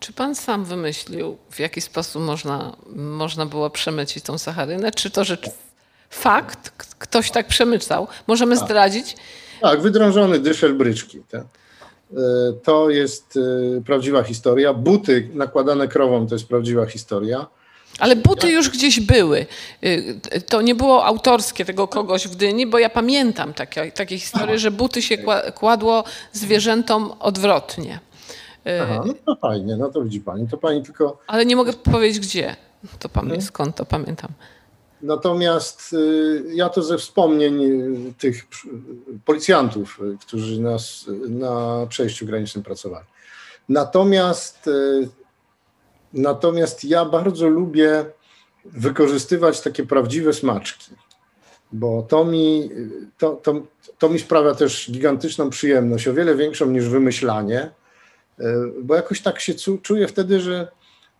[0.00, 4.92] Czy pan sam wymyślił, w jaki sposób można, można było przemycić tą sacharynę?
[4.92, 5.50] Czy to rzecz
[6.10, 6.70] fakt?
[6.98, 8.08] Ktoś tak przemycał?
[8.26, 9.16] Możemy zdradzić?
[9.60, 11.22] Tak, wydrążony dyszel bryczki.
[11.30, 11.44] Tak?
[12.62, 13.38] To jest
[13.78, 14.74] e, prawdziwa historia.
[14.74, 17.46] Buty nakładane krową to jest prawdziwa historia.
[17.98, 19.46] Ale buty już gdzieś były.
[19.84, 24.58] Y, to nie było autorskie tego kogoś w Dyni, bo ja pamiętam takie, takie historie,
[24.58, 25.18] że buty się
[25.54, 28.00] kładło zwierzętom odwrotnie.
[28.66, 31.18] Y, Aha, no to fajnie, no to widzi pani, to pani tylko...
[31.26, 32.56] Ale nie mogę powiedzieć gdzie,
[32.98, 33.42] to pamię- mhm.
[33.42, 34.30] skąd to pamiętam.
[35.02, 37.60] Natomiast y, ja to ze wspomnień
[38.18, 38.46] tych
[39.24, 43.06] policjantów, którzy nas na przejściu granicznym pracowali.
[43.68, 44.70] Natomiast
[46.14, 48.04] Natomiast ja bardzo lubię
[48.64, 50.92] wykorzystywać takie prawdziwe smaczki,
[51.72, 52.70] bo to mi,
[53.18, 53.62] to, to,
[53.98, 57.70] to mi sprawia też gigantyczną przyjemność, o wiele większą niż wymyślanie,
[58.38, 58.44] e,
[58.82, 60.68] bo jakoś tak się czuję wtedy, że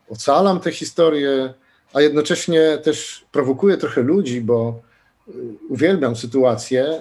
[0.08, 1.54] ocalam tę historię,
[1.92, 4.80] a jednocześnie też prowokuję trochę ludzi, bo
[5.28, 5.32] e,
[5.68, 7.00] uwielbiam sytuację,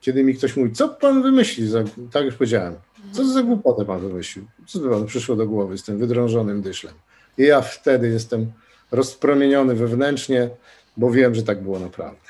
[0.00, 1.68] kiedy mi ktoś mówi, co pan wymyśli,
[2.12, 2.74] tak już powiedziałem,
[3.12, 6.94] co za głupotę pan wymyślił, co panu przyszło do głowy z tym wydrążonym dyszlem.
[7.38, 8.52] I ja wtedy jestem
[8.90, 10.50] rozpromieniony wewnętrznie,
[10.96, 12.20] bo wiem, że tak było naprawdę.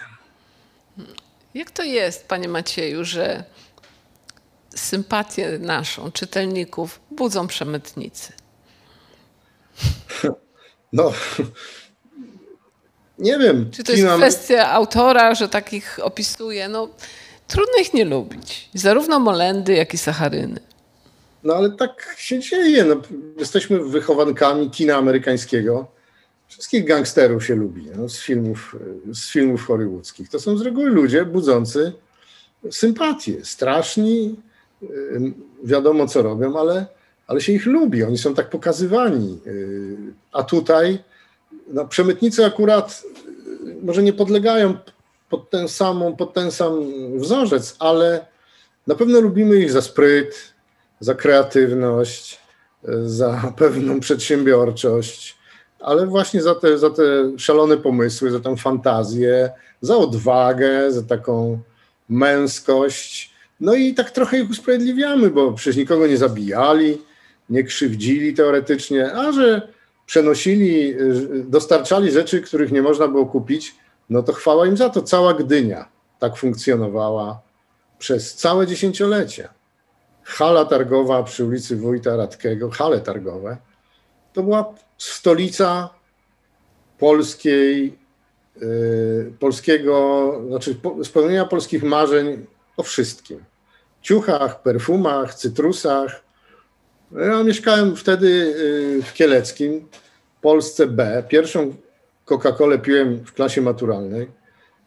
[1.54, 3.44] Jak to jest, panie Macieju, że
[4.76, 8.32] sympatię naszą, czytelników, budzą przemytnicy?
[10.94, 11.12] No,
[13.18, 13.70] nie wiem.
[13.70, 16.68] Czy to jest kwestia autora, że takich opisuje?
[16.68, 16.88] No,
[17.48, 18.68] trudno ich nie lubić.
[18.74, 20.60] Zarówno Molendy, jak i Sacharyny.
[21.44, 22.84] No ale tak się dzieje.
[22.84, 22.96] No,
[23.38, 25.86] jesteśmy wychowankami kina amerykańskiego.
[26.48, 28.76] Wszystkich gangsterów się lubi no, z, filmów,
[29.12, 30.28] z filmów hollywoodzkich.
[30.28, 31.92] To są z reguły ludzie budzący
[32.70, 33.44] sympatię.
[33.44, 34.36] Straszni,
[35.64, 36.86] wiadomo co robią, ale,
[37.26, 38.04] ale się ich lubi.
[38.04, 39.40] Oni są tak pokazywani.
[39.46, 39.96] Y,
[40.32, 40.98] a tutaj
[41.68, 43.02] no, przemytnicy akurat
[43.66, 44.76] y, może nie podlegają
[45.30, 46.72] pod ten, samą, pod ten sam
[47.18, 48.26] wzorzec, ale
[48.86, 50.51] na pewno lubimy ich za spryt,
[51.02, 52.40] za kreatywność,
[53.04, 55.38] za pewną przedsiębiorczość,
[55.80, 57.02] ale właśnie za te, za te
[57.38, 59.50] szalone pomysły, za tę fantazję,
[59.80, 61.58] za odwagę, za taką
[62.08, 63.34] męskość.
[63.60, 66.98] No i tak trochę ich usprawiedliwiamy, bo przecież nikogo nie zabijali,
[67.50, 69.68] nie krzywdzili teoretycznie, a że
[70.06, 70.94] przenosili,
[71.44, 73.74] dostarczali rzeczy, których nie można było kupić,
[74.10, 75.02] no to chwała im za to.
[75.02, 75.88] Cała Gdynia
[76.18, 77.40] tak funkcjonowała
[77.98, 79.48] przez całe dziesięciolecie
[80.24, 83.56] hala targowa przy ulicy Wójta Radkiego, hale targowe,
[84.32, 85.88] to była stolica
[86.98, 87.98] polskiej,
[88.60, 92.46] yy, polskiego, znaczy spełnienia polskich marzeń
[92.76, 93.44] o wszystkim.
[94.02, 96.22] Ciuchach, perfumach, cytrusach.
[97.12, 99.88] Ja mieszkałem wtedy yy, w Kieleckim,
[100.40, 101.24] Polsce B.
[101.28, 101.74] Pierwszą
[102.24, 104.28] Coca-Colę piłem w klasie maturalnej,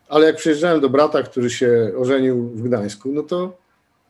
[0.10, 3.58] ale jak przyjeżdżałem do brata, który się ożenił w Gdańsku, no to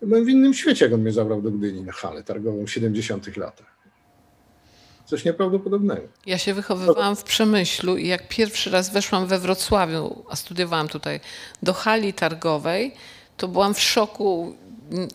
[0.06, 3.38] byłem w innym świecie, jak on mnie zabrał do Gdyni na halę targową w 70
[3.38, 3.76] latach.
[5.06, 6.08] Coś nieprawdopodobnego.
[6.26, 11.20] Ja się wychowywałam w Przemyślu i jak pierwszy raz weszłam we Wrocławiu, a studiowałam tutaj,
[11.64, 12.94] do hali targowej,
[13.38, 14.56] to byłam w szoku.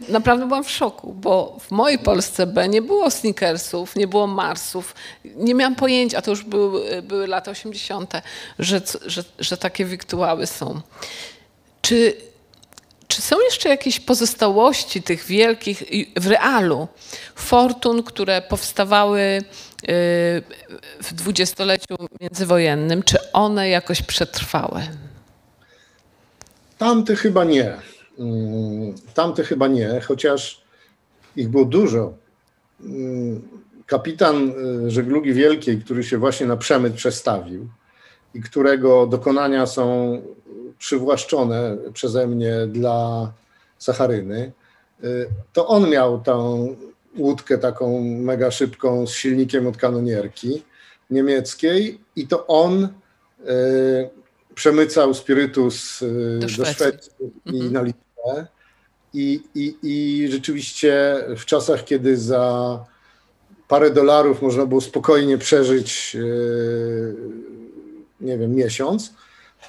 [0.08, 4.94] Naprawdę byłam w szoku, bo w mojej Polsce B nie było sneakersów, nie było marsów.
[5.36, 8.12] Nie miałam pojęcia, a to już były, były lata 80.,
[8.58, 10.80] że, że, że takie wirtuały są.
[11.82, 12.29] Czy
[13.10, 15.82] czy są jeszcze jakieś pozostałości tych wielkich
[16.16, 16.88] w realu
[17.34, 19.42] fortun, które powstawały y,
[21.02, 23.02] w dwudziestoleciu międzywojennym?
[23.02, 24.80] Czy one jakoś przetrwały?
[26.78, 27.76] Tamte chyba nie.
[28.18, 30.62] Mm, tamte chyba nie, chociaż
[31.36, 32.12] ich było dużo.
[32.80, 33.42] Mm,
[33.86, 34.52] kapitan
[34.86, 37.68] y, żeglugi wielkiej, który się właśnie na przemyt przestawił
[38.34, 39.86] i którego dokonania są
[40.80, 43.32] przywłaszczone przeze mnie dla
[43.78, 44.52] Sacharyny,
[45.04, 46.68] y, to on miał tą
[47.18, 50.62] łódkę taką mega szybką z silnikiem od kanonierki
[51.10, 52.88] niemieckiej i to on y,
[54.54, 57.12] przemycał spirytus y, do Szwecji, do Szwecji
[57.46, 57.72] i mhm.
[57.72, 58.46] na Litwę.
[59.14, 62.78] I, i, I rzeczywiście w czasach, kiedy za
[63.68, 66.16] parę dolarów można było spokojnie przeżyć,
[68.20, 69.14] nie wiem, miesiąc,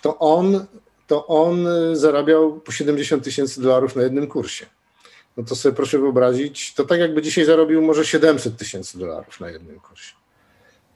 [0.01, 0.65] to on
[1.11, 4.65] to on y, zarabiał po 70 tysięcy dolarów na jednym kursie.
[5.37, 9.49] No to sobie proszę wyobrazić, to tak jakby dzisiaj zarobił może 700 tysięcy dolarów na
[9.49, 10.13] jednym kursie.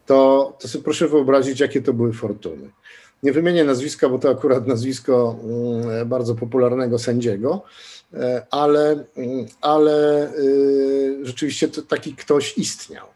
[0.06, 2.70] To, to sobie proszę wyobrazić, jakie to były fortuny.
[3.24, 7.62] Nie wymienię nazwiska, bo to akurat nazwisko mm, bardzo popularnego sędziego,
[8.14, 13.08] e, ale, mm, ale y, rzeczywiście taki ktoś istniał.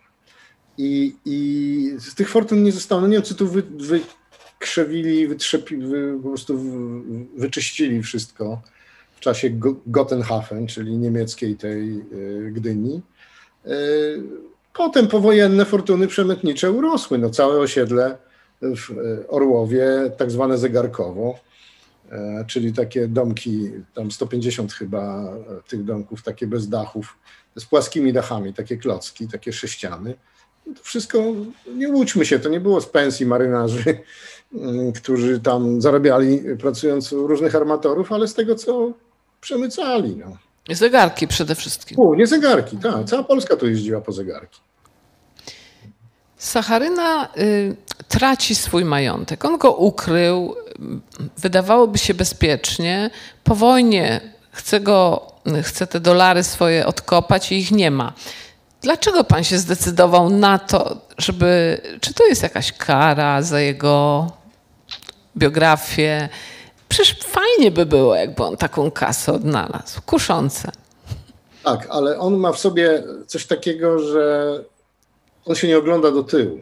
[0.78, 3.02] I, I z tych fortun nie zostało.
[3.02, 3.64] No nie wiem, czy tu wy,
[4.60, 6.70] wykrzewili, wytrzepili, wy, po prostu wy,
[7.38, 8.62] wyczyścili wszystko
[9.16, 9.50] w czasie
[9.88, 13.02] Gotenhafen, czyli niemieckiej tej y, Gdyni.
[13.66, 14.22] Y,
[14.74, 17.18] potem powojenne fortuny przemytnicze urosły.
[17.18, 18.18] No, całe osiedle
[18.62, 21.40] w y, Orłowie, tak zwane zegarkowo,
[22.48, 25.34] czyli takie domki, tam 150 chyba
[25.68, 27.18] tych domków, takie bez dachów,
[27.56, 30.16] z płaskimi dachami, takie klocki, takie sześciany.
[30.66, 31.24] To wszystko,
[31.76, 34.00] nie łudźmy się, to nie było z pensji marynarzy,
[34.96, 38.92] którzy tam zarabiali pracując u różnych armatorów, ale z tego, co
[39.42, 40.16] przemycali.
[40.16, 40.38] No.
[40.76, 42.00] Zegarki przede wszystkim.
[42.00, 43.06] U, nie zegarki, tak.
[43.06, 44.60] Cała Polska tu jeździła po zegarki.
[46.38, 47.76] Sacharyna y,
[48.08, 49.46] traci swój majątek.
[49.46, 50.56] On go ukrył,
[51.38, 53.10] wydawałoby się bezpiecznie.
[53.44, 54.22] Po wojnie
[54.52, 55.32] chce, go,
[55.64, 58.14] chce te dolary swoje odkopać i ich nie ma.
[58.82, 61.82] Dlaczego pan się zdecydował na to, żeby.
[62.02, 64.28] Czy to jest jakaś kara za jego
[65.40, 66.30] biografię?
[66.90, 70.02] Przecież fajnie by było, jakby on taką kasę odnalazł.
[70.06, 70.72] Kuszące.
[71.64, 74.56] Tak, ale on ma w sobie coś takiego, że
[75.46, 76.60] on się nie ogląda do tyłu.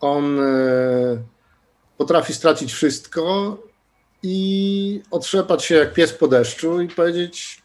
[0.00, 0.44] On e,
[1.98, 3.56] potrafi stracić wszystko
[4.22, 7.62] i otrzepać się jak pies po deszczu i powiedzieć: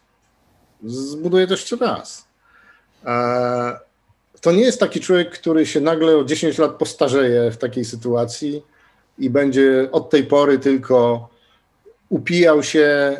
[0.84, 2.28] Zbuduję to jeszcze raz.
[3.04, 3.78] E,
[4.40, 8.62] to nie jest taki człowiek, który się nagle o 10 lat postarzeje w takiej sytuacji
[9.18, 11.28] i będzie od tej pory tylko
[12.08, 13.16] upijał się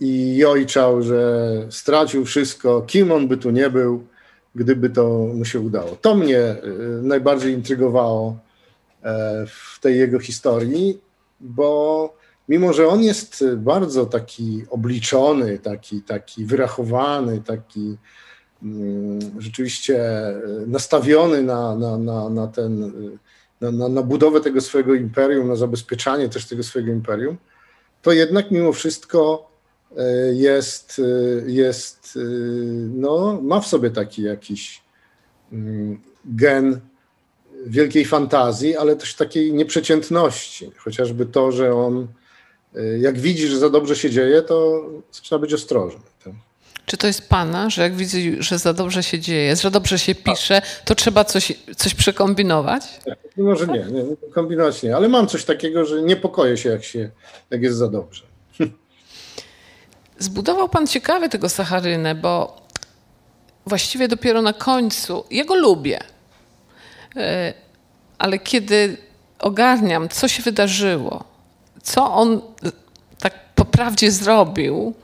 [0.00, 4.06] i jojczał, że stracił wszystko, kim on by tu nie był,
[4.54, 5.96] gdyby to mu się udało.
[6.00, 6.58] To mnie e,
[7.02, 8.38] najbardziej intrygowało
[9.02, 11.00] e, w tej jego historii,
[11.40, 12.14] bo
[12.48, 17.96] mimo, że on jest bardzo taki obliczony, taki, taki wyrachowany, taki
[18.62, 20.00] mm, rzeczywiście
[20.66, 22.92] nastawiony na, na, na, na ten,
[23.60, 27.36] na, na, na budowę tego swojego imperium, na zabezpieczanie też tego swojego imperium,
[28.02, 29.50] to jednak mimo wszystko
[29.96, 30.02] e,
[30.34, 32.20] jest, e, jest e,
[32.94, 34.82] no, ma w sobie taki jakiś
[35.52, 36.80] mm, gen
[37.66, 40.70] wielkiej fantazji, ale też takiej nieprzeciętności.
[40.76, 42.06] Chociażby to, że on,
[42.98, 46.00] jak widzi, że za dobrze się dzieje, to zaczyna być ostrożny.
[46.90, 50.14] Czy to jest Pana, że jak widzi, że za dobrze się dzieje, że dobrze się
[50.14, 52.82] pisze, to trzeba coś, coś przekombinować?
[53.36, 57.10] Może nie, nie, kombinować nie, ale mam coś takiego, że niepokoję się, jak, się,
[57.50, 58.22] jak jest za dobrze.
[60.18, 62.60] Zbudował Pan ciekawie tego Sacharynę, bo
[63.66, 65.98] właściwie dopiero na końcu, jego lubię,
[67.16, 67.54] e,
[68.18, 68.96] ale kiedy
[69.38, 71.24] ogarniam, co się wydarzyło,
[71.82, 72.40] co on
[73.18, 74.94] tak po prawdzie zrobił,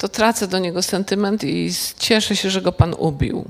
[0.00, 3.44] to tracę do niego sentyment i cieszę się, że go Pan ubił.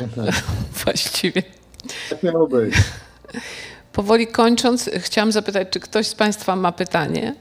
[0.00, 0.32] Mhm.
[0.84, 1.42] właściwie.
[2.10, 2.74] Tak miało być.
[3.92, 7.34] Powoli kończąc, chciałam zapytać, czy ktoś z Państwa ma pytanie?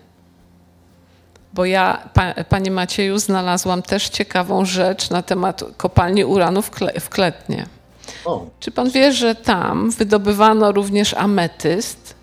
[1.53, 6.99] Bo ja, pa, Panie Macieju, znalazłam też ciekawą rzecz na temat kopalni uranu w, Kle,
[6.99, 7.65] w Kletnie.
[8.25, 8.45] O.
[8.59, 12.15] Czy Pan wie, że tam wydobywano również ametyst,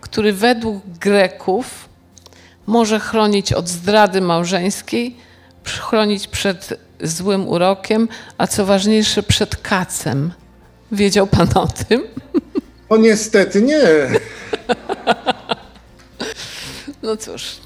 [0.00, 1.88] który według Greków
[2.66, 5.16] może chronić od zdrady małżeńskiej,
[5.78, 8.08] chronić przed złym urokiem,
[8.38, 10.32] a co ważniejsze, przed kacem.
[10.92, 12.02] Wiedział Pan o tym?
[12.88, 13.80] O niestety nie.
[17.02, 17.56] No cóż.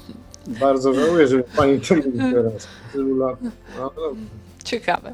[0.47, 2.67] Bardzo żałuję, że pani to mówi teraz.
[2.95, 3.37] No,
[3.77, 3.91] no.
[4.63, 5.13] Ciekawe.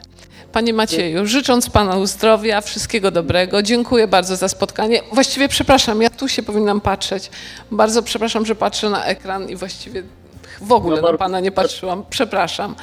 [0.52, 5.02] Panie Macieju, życząc Panu zdrowia, wszystkiego dobrego, dziękuję bardzo za spotkanie.
[5.12, 7.32] Właściwie przepraszam, ja tu się powinnam patrzeć.
[7.72, 10.04] Bardzo przepraszam, że patrzę na ekran i właściwie
[10.62, 12.04] w ogóle no, na Pana nie patrzyłam.
[12.10, 12.76] Przepraszam.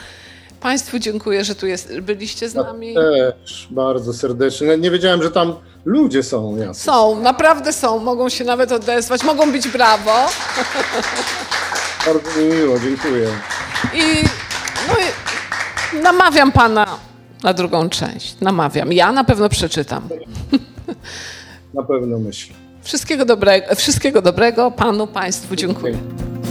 [0.61, 2.95] Państwu dziękuję, że tu jest, byliście z nami.
[2.95, 4.79] Też bardzo serdecznie.
[4.79, 5.55] Nie wiedziałem, że tam
[5.85, 6.57] ludzie są.
[6.57, 6.83] Jacyś.
[6.83, 7.99] Są, naprawdę są.
[7.99, 10.13] Mogą się nawet odezwać, mogą być brawo.
[12.07, 13.29] Bardzo mi miło, dziękuję.
[13.95, 14.03] I,
[14.89, 16.87] no i namawiam pana
[17.43, 18.37] na drugą część.
[18.41, 18.93] Namawiam.
[18.93, 20.09] Ja na pewno przeczytam.
[21.75, 22.55] Na pewno myślę.
[22.83, 25.99] Wszystkiego dobrego, wszystkiego dobrego panu, państwu dziękuję.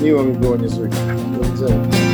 [0.04, 1.00] Miło mi było niezwykle.
[1.42, 2.09] Do widzenia.